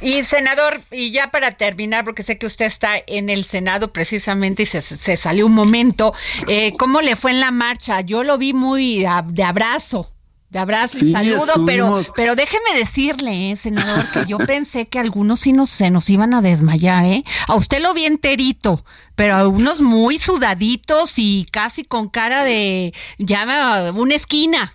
[0.01, 4.63] Y senador, y ya para terminar, porque sé que usted está en el Senado precisamente
[4.63, 4.83] y se,
[5.17, 6.15] salió un momento,
[6.49, 8.01] eh, ¿cómo le fue en la marcha?
[8.01, 10.13] Yo lo vi muy de abrazo.
[10.51, 15.39] De abrazo y saludo, pero, pero déjeme decirle, eh, senador, que yo pensé que algunos
[15.39, 17.23] sí nos, se nos iban a desmayar, ¿eh?
[17.47, 22.93] A usted lo vi enterito, pero a unos muy sudaditos y casi con cara de,
[23.19, 24.75] llama, una esquina.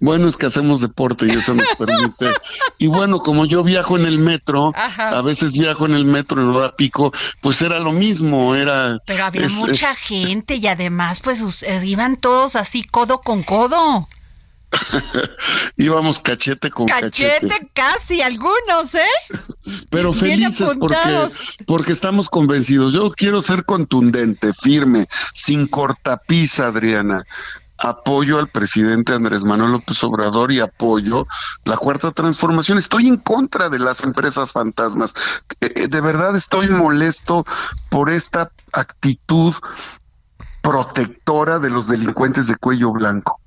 [0.00, 2.32] Bueno, es que hacemos deporte y eso nos permite.
[2.78, 6.48] Y bueno, como yo viajo en el metro, a veces viajo en el metro en
[6.48, 8.98] hora pico, pues era lo mismo, era...
[9.06, 14.08] Pero había mucha gente y además pues eh, iban todos así codo con codo.
[15.76, 17.48] Íbamos cachete con cachete.
[17.48, 19.36] Cachete casi, algunos, ¿eh?
[19.90, 20.96] Pero felices porque,
[21.66, 22.92] porque estamos convencidos.
[22.92, 27.24] Yo quiero ser contundente, firme, sin cortapisa, Adriana
[27.80, 31.26] apoyo al presidente Andrés Manuel López Obrador y apoyo
[31.64, 32.78] la cuarta transformación.
[32.78, 35.14] Estoy en contra de las empresas fantasmas.
[35.60, 37.44] Eh, eh, de verdad estoy molesto
[37.88, 39.54] por esta actitud
[40.60, 43.40] protectora de los delincuentes de cuello blanco.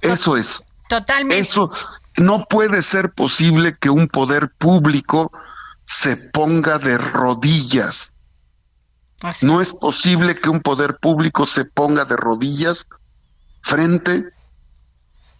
[0.00, 0.64] Eso es.
[0.88, 1.38] Totalmente.
[1.38, 1.70] Eso
[2.16, 5.32] no puede ser posible que un poder público
[5.84, 8.13] se ponga de rodillas.
[9.42, 12.86] No es posible que un poder público se ponga de rodillas
[13.62, 14.24] frente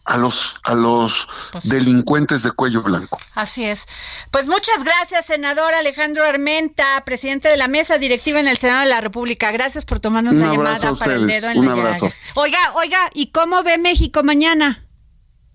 [0.07, 3.19] a los a los Pues delincuentes de cuello blanco.
[3.35, 3.87] Así es.
[4.31, 8.89] Pues muchas gracias, senador Alejandro Armenta, presidente de la mesa directiva en el Senado de
[8.91, 9.51] la República.
[9.51, 12.07] Gracias por tomarnos Un la abrazo llamada a para el dedo en un la abrazo.
[12.09, 12.17] llaga.
[12.35, 14.87] Oiga, oiga, ¿y cómo ve México mañana?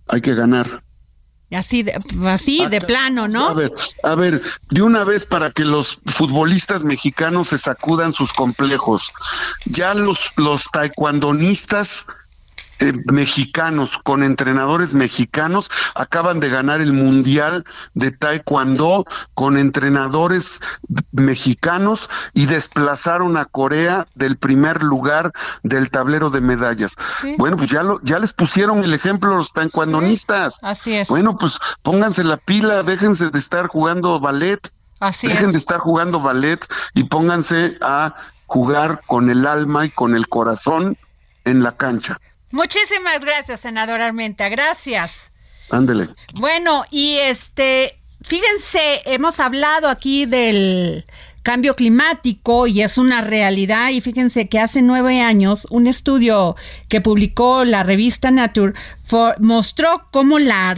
[0.08, 0.84] Hay que ganar.
[1.52, 1.97] Así de,
[2.28, 3.50] así de plano, ¿no?
[3.50, 3.72] A ver,
[4.04, 9.12] a ver, de una vez para que los futbolistas mexicanos se sacudan sus complejos.
[9.66, 12.06] Ya los, los taekwondonistas
[12.80, 20.62] eh, mexicanos con entrenadores mexicanos acaban de ganar el mundial de taekwondo con entrenadores
[21.12, 25.32] mexicanos y desplazaron a Corea del primer lugar
[25.64, 26.96] del tablero de medallas.
[27.22, 27.36] Sí.
[27.38, 30.60] Bueno, pues ya lo, ya les pusieron el ejemplo los taekwondonistas.
[30.62, 31.08] Así es.
[31.08, 34.72] Bueno, pues pónganse la pila, déjense de estar jugando ballet.
[35.00, 35.52] Así Dejen es.
[35.54, 38.14] de estar jugando ballet y pónganse a
[38.48, 40.98] jugar con el alma y con el corazón
[41.46, 42.20] en la cancha.
[42.52, 44.50] Muchísimas gracias, senador Armenta.
[44.50, 45.32] Gracias.
[45.70, 46.10] Ándele.
[46.36, 51.06] Bueno, y este, fíjense, hemos hablado aquí del
[51.50, 56.56] cambio climático y es una realidad y fíjense que hace nueve años un estudio
[56.89, 58.74] que publicó la revista Nature
[59.39, 60.70] mostró cómo la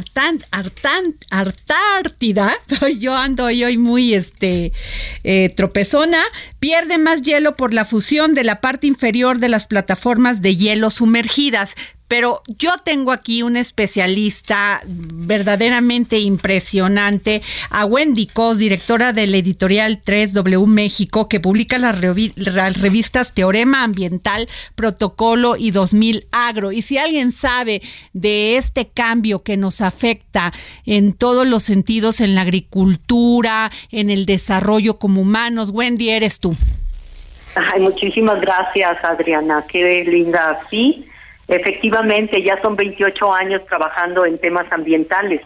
[1.32, 2.54] Antártida,
[3.00, 4.72] yo ando hoy muy este
[5.24, 6.24] eh, tropezona,
[6.60, 10.90] pierde más hielo por la fusión de la parte inferior de las plataformas de hielo
[10.90, 11.76] sumergidas.
[12.12, 20.66] Pero yo tengo aquí un especialista verdaderamente impresionante, a Wendy Cos, directora del editorial 3W
[20.66, 26.74] México, que publica las, revi- revistas Teorema Ambiental, Protocolo y 2000 Agro.
[26.74, 27.82] Y si alguien sabe
[28.12, 30.52] de este cambio que nos afecta
[30.86, 36.58] en todos los sentidos, en la agricultura, en el desarrollo como humanos, Wendy, eres tú.
[37.56, 39.64] Ay, muchísimas gracias, Adriana.
[39.70, 40.60] Qué linda.
[40.70, 41.06] Sí,
[41.56, 45.42] efectivamente, ya son 28 años trabajando en temas ambientales.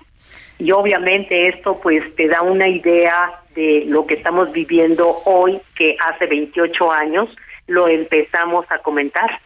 [0.57, 5.97] Y obviamente esto pues te da una idea de lo que estamos viviendo hoy, que
[5.99, 7.29] hace 28 años
[7.67, 9.41] lo empezamos a comentar.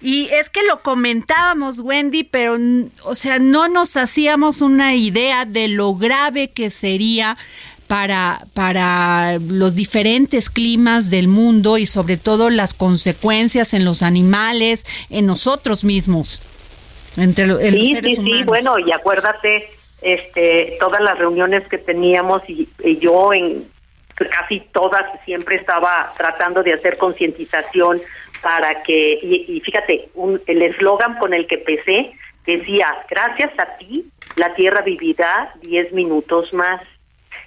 [0.00, 2.56] Y es que lo comentábamos, Wendy, pero,
[3.04, 7.36] o sea, no nos hacíamos una idea de lo grave que sería
[7.88, 14.86] para, para los diferentes climas del mundo y sobre todo las consecuencias en los animales,
[15.10, 16.42] en nosotros mismos.
[17.16, 19.70] Entre lo- en los Sí, seres sí, sí, bueno, y acuérdate,
[20.02, 23.66] este, todas las reuniones que teníamos y, y yo en
[24.30, 28.00] casi todas siempre estaba tratando de hacer concientización
[28.42, 32.12] para que, y, y fíjate, un, el eslogan con el que empecé
[32.46, 34.04] decía, gracias a ti,
[34.36, 36.80] la Tierra vivirá 10 minutos más.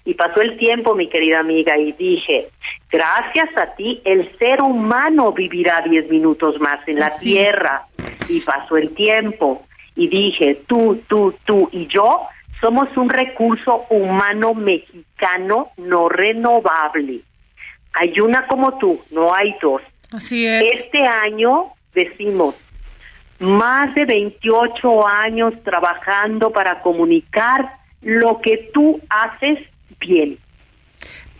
[0.03, 2.49] Y pasó el tiempo, mi querida amiga, y dije,
[2.89, 7.33] gracias a ti, el ser humano vivirá 10 minutos más en la Sí.
[7.33, 7.85] Tierra.
[8.27, 12.21] Y pasó el tiempo, y dije, tú, tú, tú y yo
[12.61, 17.21] somos un recurso humano mexicano no renovable.
[17.93, 19.81] Hay una como tú, no hay dos.
[20.11, 20.63] Así es.
[20.73, 22.55] Este año decimos,
[23.39, 29.59] más de 28 años trabajando para comunicar lo que tú haces
[30.01, 30.39] bien.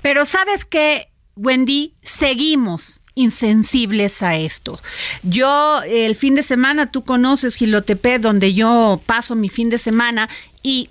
[0.01, 4.79] Pero sabes que, Wendy, seguimos insensibles a esto.
[5.23, 10.29] Yo el fin de semana, tú conoces Gilotepec, donde yo paso mi fin de semana,
[10.63, 10.89] y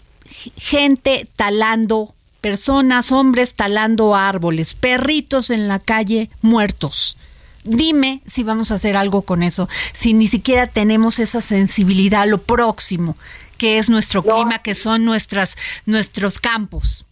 [0.56, 7.16] gente talando, personas, hombres talando árboles, perritos en la calle muertos.
[7.64, 12.26] Dime si vamos a hacer algo con eso, si ni siquiera tenemos esa sensibilidad a
[12.26, 13.16] lo próximo,
[13.58, 17.04] que es nuestro clima, que son nuestras, nuestros campos.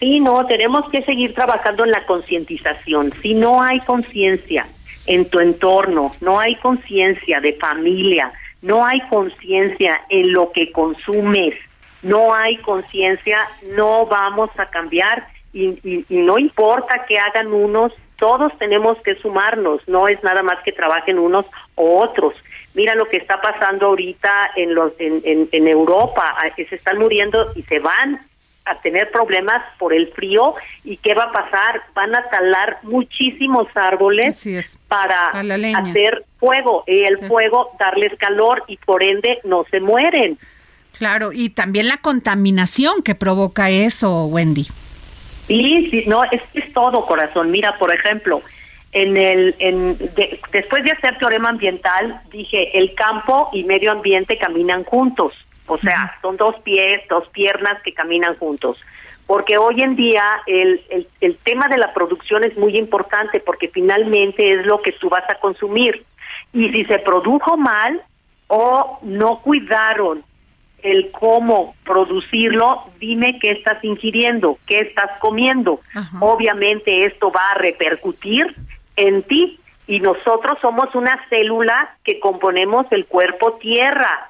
[0.00, 3.12] Sí, no, tenemos que seguir trabajando en la concientización.
[3.22, 4.66] Si no hay conciencia
[5.06, 8.32] en tu entorno, no hay conciencia de familia,
[8.62, 11.54] no hay conciencia en lo que consumes,
[12.02, 13.46] no hay conciencia,
[13.76, 19.16] no vamos a cambiar y, y- y no importa que hagan unos, todos tenemos que
[19.16, 21.44] sumarnos, no es nada más que trabajen unos
[21.74, 22.34] o otros.
[22.74, 26.98] Mira lo que está pasando ahorita en, los, en, en, en Europa, ah, se están
[26.98, 28.20] muriendo y se van
[28.64, 30.54] a tener problemas por el frío
[30.84, 31.82] y qué va a pasar.
[31.94, 34.46] Van a talar muchísimos árboles
[34.88, 35.30] para,
[35.78, 36.84] hacer fuego.
[36.86, 40.38] Y el fuego darles calor y por ende no se mueren.
[40.98, 44.66] Claro y también la contaminación que provoca eso Wendy.
[45.46, 47.50] Sí sí no es es todo corazón.
[47.50, 48.42] Mira por ejemplo
[48.92, 49.96] en el en
[50.52, 55.32] después de hacer teorema ambiental dije el campo y medio ambiente caminan juntos
[55.70, 58.78] o sea, son dos pies, dos piernas que caminan juntos.
[59.26, 63.68] Porque hoy en día el, el, el tema de la producción es muy importante porque
[63.68, 66.04] finalmente es lo que tú vas a consumir.
[66.52, 68.02] Y si se produjo mal
[68.48, 70.24] o no cuidaron
[70.82, 75.80] el cómo producirlo, dime qué estás ingiriendo, qué estás comiendo.
[76.20, 78.54] Obviamente esto va a repercutir
[78.96, 84.29] en ti y nosotros somos una célula que componemos el cuerpo tierra.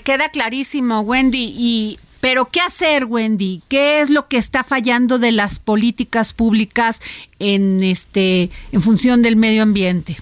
[0.00, 1.52] Queda clarísimo, Wendy.
[1.56, 3.62] Y pero ¿qué hacer, Wendy?
[3.68, 7.00] ¿Qué es lo que está fallando de las políticas públicas
[7.38, 10.16] en este en función del medio ambiente?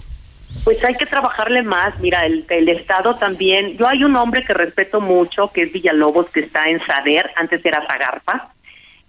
[0.63, 1.99] Pues hay que trabajarle más.
[1.99, 3.77] Mira, el, el Estado también.
[3.77, 7.63] Yo hay un hombre que respeto mucho, que es Villalobos, que está en Saber, antes
[7.65, 8.53] era Zagarpa,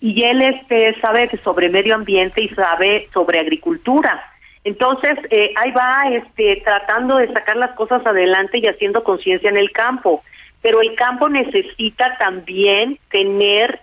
[0.01, 4.23] y él este sabe sobre medio ambiente y sabe sobre agricultura.
[4.64, 9.57] Entonces, eh, ahí va este, tratando de sacar las cosas adelante y haciendo conciencia en
[9.57, 10.23] el campo
[10.63, 13.81] pero el campo necesita también tener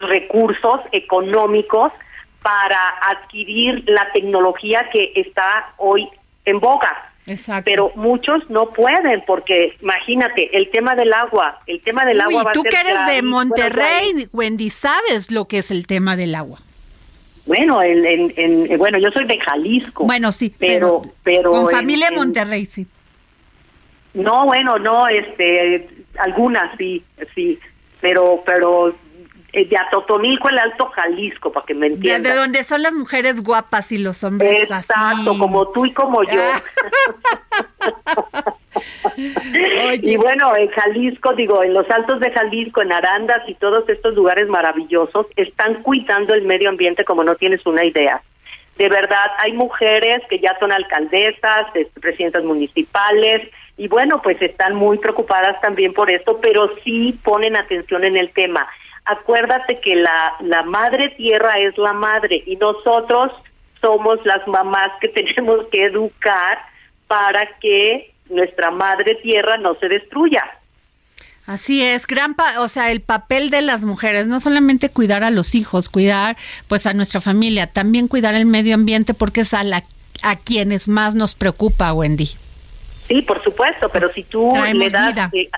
[0.00, 1.92] recursos económicos
[2.42, 6.08] para adquirir la tecnología que está hoy
[6.44, 7.12] en boga.
[7.26, 7.64] Exacto.
[7.64, 12.52] Pero muchos no pueden porque imagínate, el tema del agua, el tema del agua va
[12.52, 16.36] tú a ser que eres de Monterrey, Wendy, sabes lo que es el tema del
[16.36, 16.60] agua.
[17.46, 20.04] Bueno, en, en, bueno, yo soy de Jalisco.
[20.04, 22.86] Bueno, sí, pero pero, con familia en, Monterrey, sí.
[24.14, 27.04] No, bueno, no, este algunas sí,
[27.34, 27.58] sí,
[28.00, 28.94] pero pero
[29.56, 32.22] eh, de Atotonilco, el Alto Jalisco, para que me entiendan.
[32.34, 36.42] De, donde son las mujeres guapas y los hombres Exacto, como tú y como yo.
[40.02, 44.14] y bueno, en Jalisco, digo, en los Altos de Jalisco, en Arandas y todos estos
[44.14, 48.20] lugares maravillosos, están cuidando el medio ambiente como no tienes una idea.
[48.76, 51.62] De verdad, hay mujeres que ya son alcaldesas,
[51.98, 58.04] presidentas municipales, y bueno, pues están muy preocupadas también por esto, pero sí ponen atención
[58.04, 58.66] en el tema.
[59.04, 63.32] Acuérdate que la, la madre tierra es la madre y nosotros
[63.80, 66.58] somos las mamás que tenemos que educar
[67.06, 70.42] para que nuestra madre tierra no se destruya.
[71.46, 75.54] Así es, gran o sea, el papel de las mujeres, no solamente cuidar a los
[75.54, 79.84] hijos, cuidar pues a nuestra familia, también cuidar el medio ambiente porque es a, la,
[80.22, 82.30] a quienes más nos preocupa, Wendy.
[83.08, 85.32] Sí, por supuesto, pero si tú le das...
[85.34, 85.48] Eh,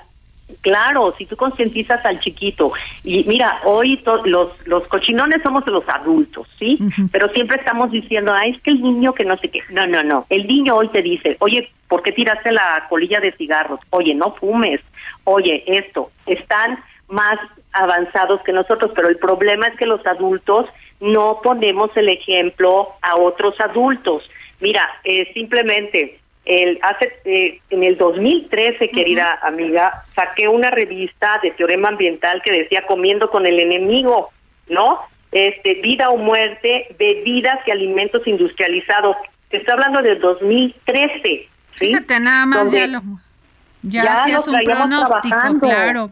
[0.61, 2.71] claro, si tú concientizas al chiquito
[3.03, 6.77] y mira, hoy los los cochinones somos los adultos, ¿sí?
[7.11, 9.61] Pero siempre estamos diciendo, ay, es que el niño que no sé qué.
[9.69, 10.25] No, no, no.
[10.29, 13.79] El niño hoy te dice, oye, ¿por qué tiraste la colilla de cigarros?
[13.91, 14.81] Oye, no fumes.
[15.23, 16.11] Oye, esto.
[16.25, 17.37] Están más
[17.71, 20.65] avanzados que nosotros, pero el problema es que los adultos
[20.99, 24.23] no ponemos el ejemplo a otros adultos.
[24.59, 26.18] Mira, eh, simplemente
[26.49, 32.51] el, hace, eh, en el 2013, querida amiga, saqué una revista de teorema ambiental que
[32.51, 34.31] decía comiendo con el enemigo,
[34.67, 34.99] ¿no?
[35.31, 39.15] Este, vida o muerte, bebidas y alimentos industrializados.
[39.49, 41.21] Te estoy hablando del 2013.
[41.23, 41.49] ¿sí?
[41.73, 43.01] Fíjate, nada más ya lo,
[43.83, 46.11] ya, hacías un pronóstico, claro.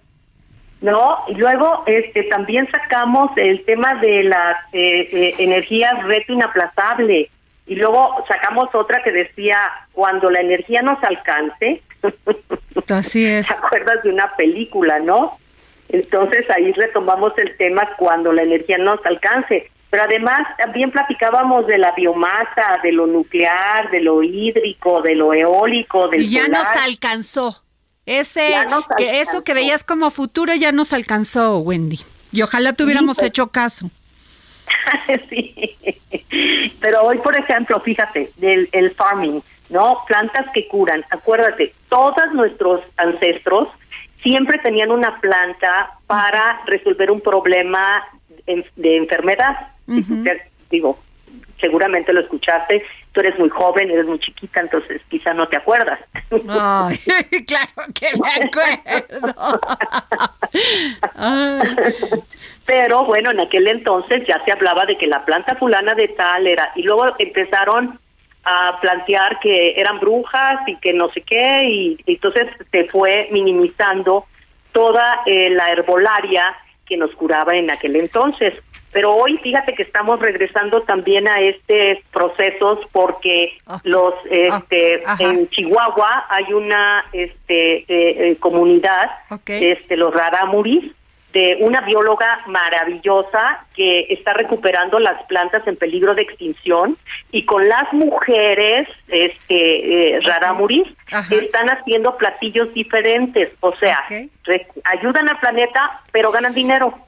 [0.82, 1.18] ¿no?
[1.30, 7.32] Y luego este también sacamos el tema de las eh, eh, energías reto inaplazable,
[7.68, 9.60] y luego sacamos otra que decía,
[9.92, 11.82] cuando la energía nos alcance.
[12.88, 13.48] Así es.
[13.48, 15.38] ¿Te acuerdas de una película, no?
[15.90, 19.70] Entonces ahí retomamos el tema cuando la energía nos alcance.
[19.90, 25.34] Pero además también platicábamos de la biomasa, de lo nuclear, de lo hídrico, de lo
[25.34, 27.64] eólico, del Y ya nos alcanzó.
[28.06, 28.56] Ese,
[28.98, 32.00] que eso que veías como futuro ya nos alcanzó, Wendy.
[32.32, 33.28] Y ojalá tuviéramos pues.
[33.28, 33.90] hecho caso.
[35.30, 35.78] sí.
[36.80, 40.04] Pero hoy, por ejemplo, fíjate, del el farming, ¿no?
[40.08, 41.04] Plantas que curan.
[41.10, 43.70] Acuérdate, todos nuestros ancestros
[44.22, 48.04] siempre tenían una planta para resolver un problema
[48.76, 49.72] de enfermedad.
[50.70, 51.00] Digo,
[51.60, 56.00] seguramente lo escuchaste, tú eres muy joven, eres muy chiquita, entonces quizá no te acuerdas.
[56.30, 59.60] Claro que me acuerdo.
[62.66, 66.48] Pero bueno, en aquel entonces ya se hablaba de que la planta fulana de tal
[66.48, 68.00] era, y luego empezaron
[68.44, 74.26] a plantear que eran brujas y que no sé qué, y, entonces se fue minimizando
[74.74, 76.56] toda eh, la herbolaria
[76.86, 78.54] que nos curaba en aquel entonces.
[78.98, 86.26] Pero hoy fíjate que estamos regresando también a estos procesos porque los este en Chihuahua
[86.28, 89.12] hay una este eh, eh, comunidad
[89.46, 90.92] este los raramuris
[91.32, 96.98] de una bióloga maravillosa que está recuperando las plantas en peligro de extinción
[97.32, 100.88] y con las mujeres este eh, raramuris
[101.30, 104.04] están haciendo platillos diferentes, o sea,
[104.86, 107.07] ayudan al planeta pero ganan dinero.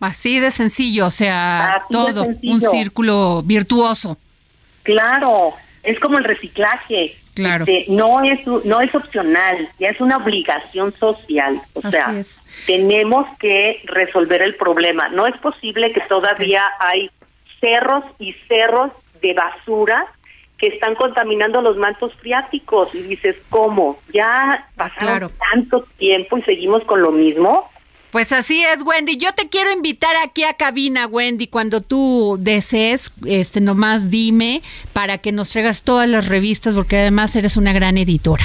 [0.00, 4.16] Así de sencillo, o sea, todo, un círculo virtuoso.
[4.82, 7.16] Claro, es como el reciclaje.
[7.34, 7.64] Claro.
[7.66, 11.60] Este, no es no es opcional, ya es una obligación social.
[11.74, 12.12] O sea,
[12.66, 15.08] tenemos que resolver el problema.
[15.10, 17.10] No es posible que todavía hay
[17.60, 18.90] cerros y cerros
[19.22, 20.06] de basura
[20.60, 23.98] que están contaminando los mantos freáticos y dices, ¿cómo?
[24.12, 27.70] Ya pasaron tanto tiempo y seguimos con lo mismo.
[28.10, 29.16] Pues así es, Wendy.
[29.16, 35.18] Yo te quiero invitar aquí a cabina, Wendy, cuando tú desees, este, nomás dime para
[35.18, 38.44] que nos traigas todas las revistas, porque además eres una gran editora.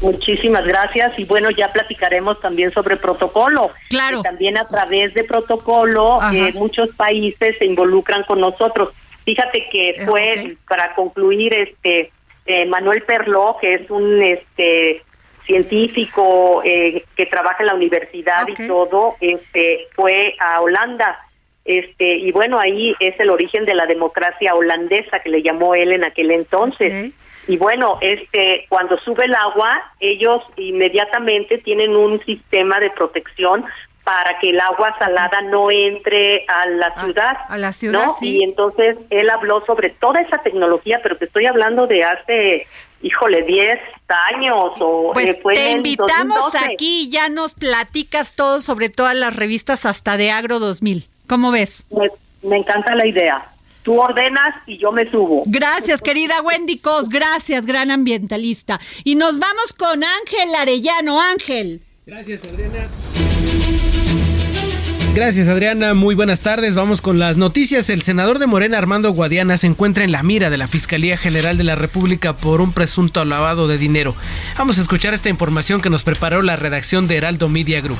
[0.00, 3.72] Muchísimas gracias y bueno, ya platicaremos también sobre protocolo.
[3.88, 4.22] Claro.
[4.22, 8.90] también a través de protocolo eh, muchos países se involucran con nosotros.
[9.24, 12.12] Fíjate que eh, fue para concluir este
[12.46, 15.02] eh, Manuel Perló, que es un este
[15.48, 21.18] científico eh, que trabaja en la universidad y todo, este, fue a Holanda.
[21.64, 25.92] Este, y bueno, ahí es el origen de la democracia holandesa que le llamó él
[25.92, 27.12] en aquel entonces.
[27.46, 33.64] Y bueno, este, cuando sube el agua, ellos inmediatamente tienen un sistema de protección
[34.04, 37.36] para que el agua salada no entre a la ah, ciudad.
[37.48, 38.16] A, la ciudad, ¿no?
[38.22, 42.66] Y entonces él habló sobre toda esa tecnología, pero te estoy hablando de hace,
[43.02, 43.78] híjole, 10
[44.34, 45.10] años o...
[45.12, 50.30] Pues eh, te invitamos aquí, ya nos platicas todo sobre todas las revistas hasta de
[50.30, 51.06] Agro 2000.
[51.26, 51.86] ¿Cómo ves?
[52.42, 53.44] me encanta la idea.
[53.82, 55.44] Tú ordenas y yo me subo.
[55.46, 57.08] Gracias, querida Wendy Cos.
[57.08, 58.80] Gracias, gran ambientalista.
[59.04, 61.20] Y nos vamos con Ángel Arellano.
[61.20, 61.82] Ángel.
[62.06, 62.88] Gracias, Adriana.
[65.18, 66.76] Gracias Adriana, muy buenas tardes.
[66.76, 67.90] Vamos con las noticias.
[67.90, 71.58] El senador de Morena Armando Guadiana se encuentra en la mira de la Fiscalía General
[71.58, 74.14] de la República por un presunto lavado de dinero.
[74.56, 77.98] Vamos a escuchar esta información que nos preparó la redacción de Heraldo Media Group.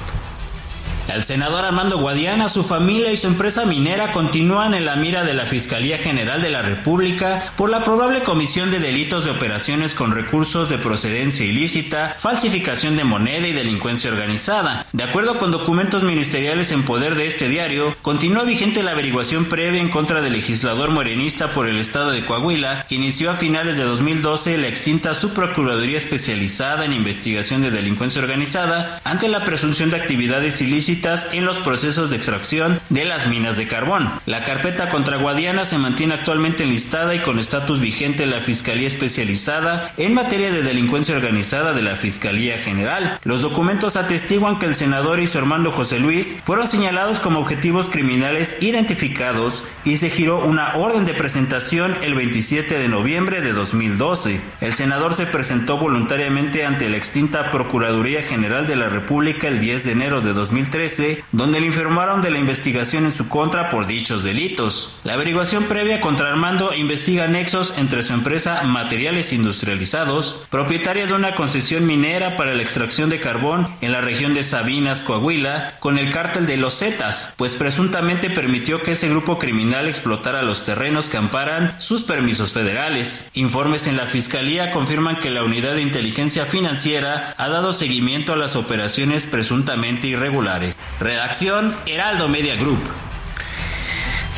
[1.09, 5.33] El senador Armando Guadiana, su familia y su empresa minera continúan en la mira de
[5.33, 10.13] la Fiscalía General de la República por la probable comisión de delitos de operaciones con
[10.13, 14.87] recursos de procedencia ilícita, falsificación de moneda y delincuencia organizada.
[14.93, 19.81] De acuerdo con documentos ministeriales en poder de este diario, continúa vigente la averiguación previa
[19.81, 23.85] en contra del legislador morenista por el estado de Coahuila, que inició a finales de
[23.85, 30.61] 2012 la extinta Subprocuraduría Especializada en Investigación de Delincuencia Organizada ante la presunción de actividades
[30.61, 30.98] ilícitas
[31.33, 34.11] en los procesos de extracción de las minas de carbón.
[34.27, 38.89] La carpeta contra Guadiana se mantiene actualmente enlistada y con estatus vigente en la Fiscalía
[38.89, 43.21] Especializada en materia de delincuencia organizada de la Fiscalía General.
[43.23, 47.91] Los documentos atestiguan que el senador y su hermano José Luis fueron señalados como objetivos
[47.91, 54.41] criminales identificados y se giró una orden de presentación el 27 de noviembre de 2012.
[54.61, 59.85] El senador se presentó voluntariamente ante la extinta Procuraduría General de la República el 10
[59.85, 60.88] de enero de 2013
[61.33, 64.99] donde le informaron de la investigación en su contra por dichos delitos.
[65.05, 71.35] La averiguación previa contra Armando investiga nexos entre su empresa Materiales Industrializados, propietaria de una
[71.35, 76.11] concesión minera para la extracción de carbón en la región de Sabinas, Coahuila, con el
[76.11, 81.19] cártel de los Zetas, pues presuntamente permitió que ese grupo criminal explotara los terrenos que
[81.19, 83.29] amparan sus permisos federales.
[83.35, 88.37] Informes en la Fiscalía confirman que la Unidad de Inteligencia Financiera ha dado seguimiento a
[88.37, 90.78] las operaciones presuntamente irregulares.
[91.01, 92.81] Redacción Heraldo Media Group.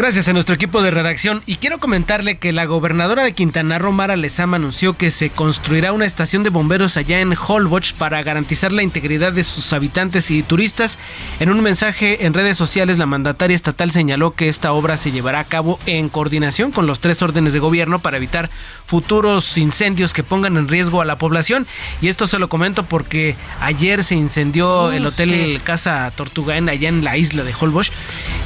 [0.01, 3.93] Gracias a nuestro equipo de redacción y quiero comentarle que la gobernadora de Quintana Roo,
[3.93, 8.73] Mara Lezama, anunció que se construirá una estación de bomberos allá en Holbox para garantizar
[8.73, 10.97] la integridad de sus habitantes y turistas.
[11.39, 15.41] En un mensaje en redes sociales, la mandataria estatal señaló que esta obra se llevará
[15.41, 18.49] a cabo en coordinación con los tres órdenes de gobierno para evitar
[18.87, 21.67] futuros incendios que pongan en riesgo a la población.
[22.01, 27.05] Y esto se lo comento porque ayer se incendió el hotel Casa Tortugaen allá en
[27.05, 27.93] la isla de Holbox.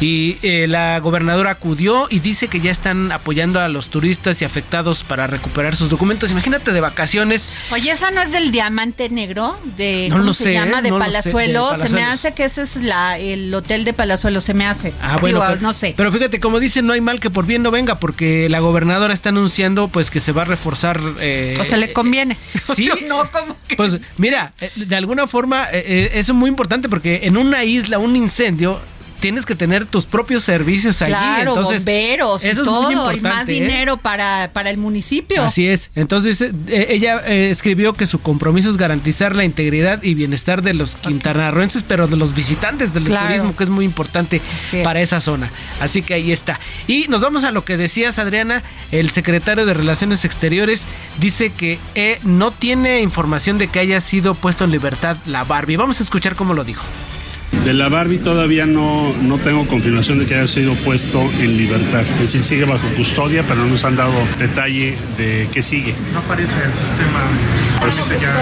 [0.04, 4.44] Y eh, la gobernadora acudió y dice que ya están apoyando a los turistas y
[4.44, 6.30] afectados para recuperar sus documentos.
[6.30, 7.48] Imagínate de vacaciones.
[7.70, 10.82] Oye, esa no es del diamante negro de No ¿cómo lo se sé, llama?
[10.82, 11.74] De no lo sé, de Palazuelo.
[11.74, 14.92] Se me hace que ese es la, el hotel de Palazuelo, se me hace.
[15.00, 15.94] Ah, bueno, Digo, pero, no sé.
[15.96, 19.14] Pero fíjate, como dicen, no hay mal que por bien no venga, porque la gobernadora
[19.14, 21.00] está anunciando pues que se va a reforzar.
[21.18, 22.36] eh, o se le conviene.
[22.76, 22.90] Sí.
[23.08, 23.22] no,
[23.68, 23.76] que...
[23.76, 27.64] Pues mira, eh, de alguna forma eh, eh, eso es muy importante porque en una
[27.64, 28.80] isla, un incendio,
[29.24, 31.12] tienes que tener tus propios servicios allí.
[31.14, 33.52] Claro, Entonces, bomberos eso es todo, muy y más ¿eh?
[33.52, 35.42] dinero para, para el municipio.
[35.42, 35.90] Así es.
[35.94, 36.52] Entonces eh,
[36.90, 41.84] ella eh, escribió que su compromiso es garantizar la integridad y bienestar de los quintanarroenses,
[41.88, 43.28] pero de los visitantes del Claro.
[43.28, 44.42] turismo, que es muy importante
[44.82, 45.50] para esa zona.
[45.80, 46.60] Así que ahí está.
[46.86, 48.62] Y nos vamos a lo que decías, Adriana.
[48.92, 50.84] El secretario de Relaciones Exteriores
[51.18, 55.76] dice que eh, no tiene información de que haya sido puesto en libertad la Barbie.
[55.78, 56.84] Vamos a escuchar cómo lo dijo.
[57.64, 62.02] De la Barbie todavía no, no tengo confirmación de que haya sido puesto en libertad.
[62.02, 65.94] Es decir, sigue bajo custodia, pero no nos han dado detalle de qué sigue.
[66.12, 67.20] No aparece el sistema.
[67.80, 68.34] Pues, ya.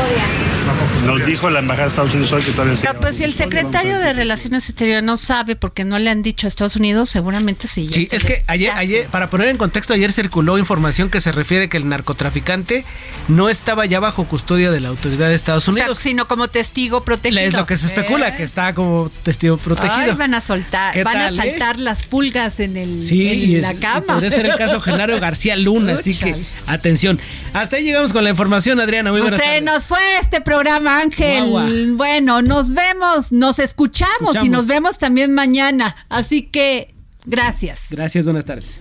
[1.06, 3.34] Nos dijo la Embajada de Estados Unidos hoy que todavía sigue Pero pues si el
[3.34, 7.68] secretario de Relaciones Exteriores no sabe porque no le han dicho a Estados Unidos, seguramente
[7.68, 7.86] sí.
[7.88, 11.20] ya Sí, se es que ayer, ayer, para poner en contexto, ayer circuló información que
[11.20, 12.84] se refiere que el narcotraficante
[13.28, 15.98] no estaba ya bajo custodia de la autoridad de Estados O sea, Unidos.
[15.98, 17.40] sino como testigo protegido.
[17.40, 18.34] es lo que se especula, ¿Eh?
[18.36, 19.92] que está como testigo protegido.
[19.94, 21.50] Ay, van a soltar, ¿Qué van tal, a eh?
[21.50, 24.06] saltar las pulgas en el Sí, en y es- la y cama.
[24.14, 27.20] podría ser el caso Genaro García Luna, así que atención.
[27.52, 29.10] Hasta ahí llegamos con la información, Adriana.
[29.10, 29.62] Muy Pues buenas se tardes.
[29.64, 31.48] nos fue este programa, Ángel.
[31.48, 31.68] Guagua.
[31.94, 35.96] Bueno, nos vemos, nos escuchamos, y nos vemos también mañana.
[36.08, 36.94] Así que,
[37.24, 37.88] gracias.
[37.90, 38.80] Gracias, buenas tardes.